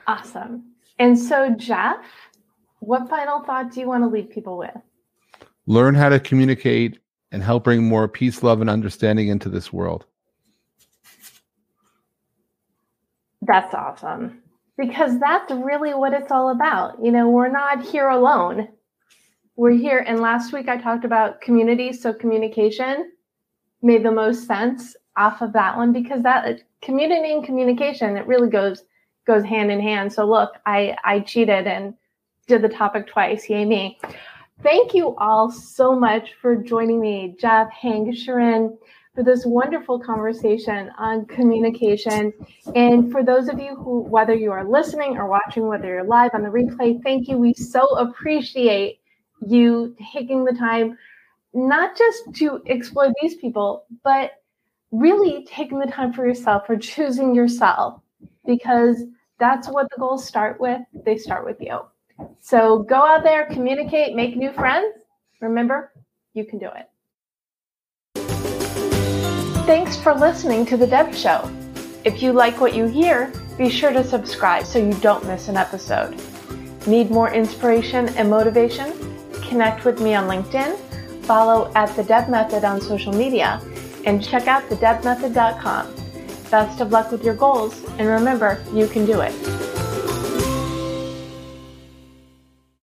[0.08, 0.64] Awesome.
[0.98, 2.04] And so, Jeff,
[2.80, 4.76] what final thought do you want to leave people with?
[5.66, 6.98] Learn how to communicate
[7.32, 10.04] and help bring more peace, love, and understanding into this world.
[13.42, 14.42] That's awesome.
[14.76, 17.02] Because that's really what it's all about.
[17.02, 18.68] You know, we're not here alone.
[19.56, 20.04] We're here.
[20.06, 21.92] And last week I talked about community.
[21.92, 23.12] So communication
[23.82, 28.48] made the most sense off of that one because that community and communication, it really
[28.48, 28.82] goes
[29.26, 30.12] goes hand in hand.
[30.12, 31.94] So look, I I cheated and
[32.46, 33.48] did the topic twice.
[33.48, 33.98] Yay me.
[34.62, 38.78] Thank you all so much for joining me, Jeff, Hank, Sharon,
[39.14, 42.32] for this wonderful conversation on communication.
[42.74, 46.30] And for those of you who, whether you are listening or watching, whether you're live
[46.34, 47.36] on the replay, thank you.
[47.36, 49.00] We so appreciate
[49.46, 50.96] you taking the time,
[51.52, 54.32] not just to explore these people, but
[54.92, 58.00] really taking the time for yourself, for choosing yourself,
[58.46, 59.02] because
[59.38, 60.80] that's what the goals start with.
[61.04, 61.80] They start with you.
[62.40, 64.94] So go out there, communicate, make new friends.
[65.40, 65.92] Remember,
[66.34, 66.88] you can do it.
[69.66, 71.50] Thanks for listening to The Deb Show.
[72.04, 75.56] If you like what you hear, be sure to subscribe so you don't miss an
[75.56, 76.20] episode.
[76.86, 78.92] Need more inspiration and motivation?
[79.48, 80.78] Connect with me on LinkedIn,
[81.24, 83.60] follow at The Deb Method on social media,
[84.04, 85.94] and check out thedebmethod.com.
[86.50, 89.83] Best of luck with your goals, and remember, you can do it.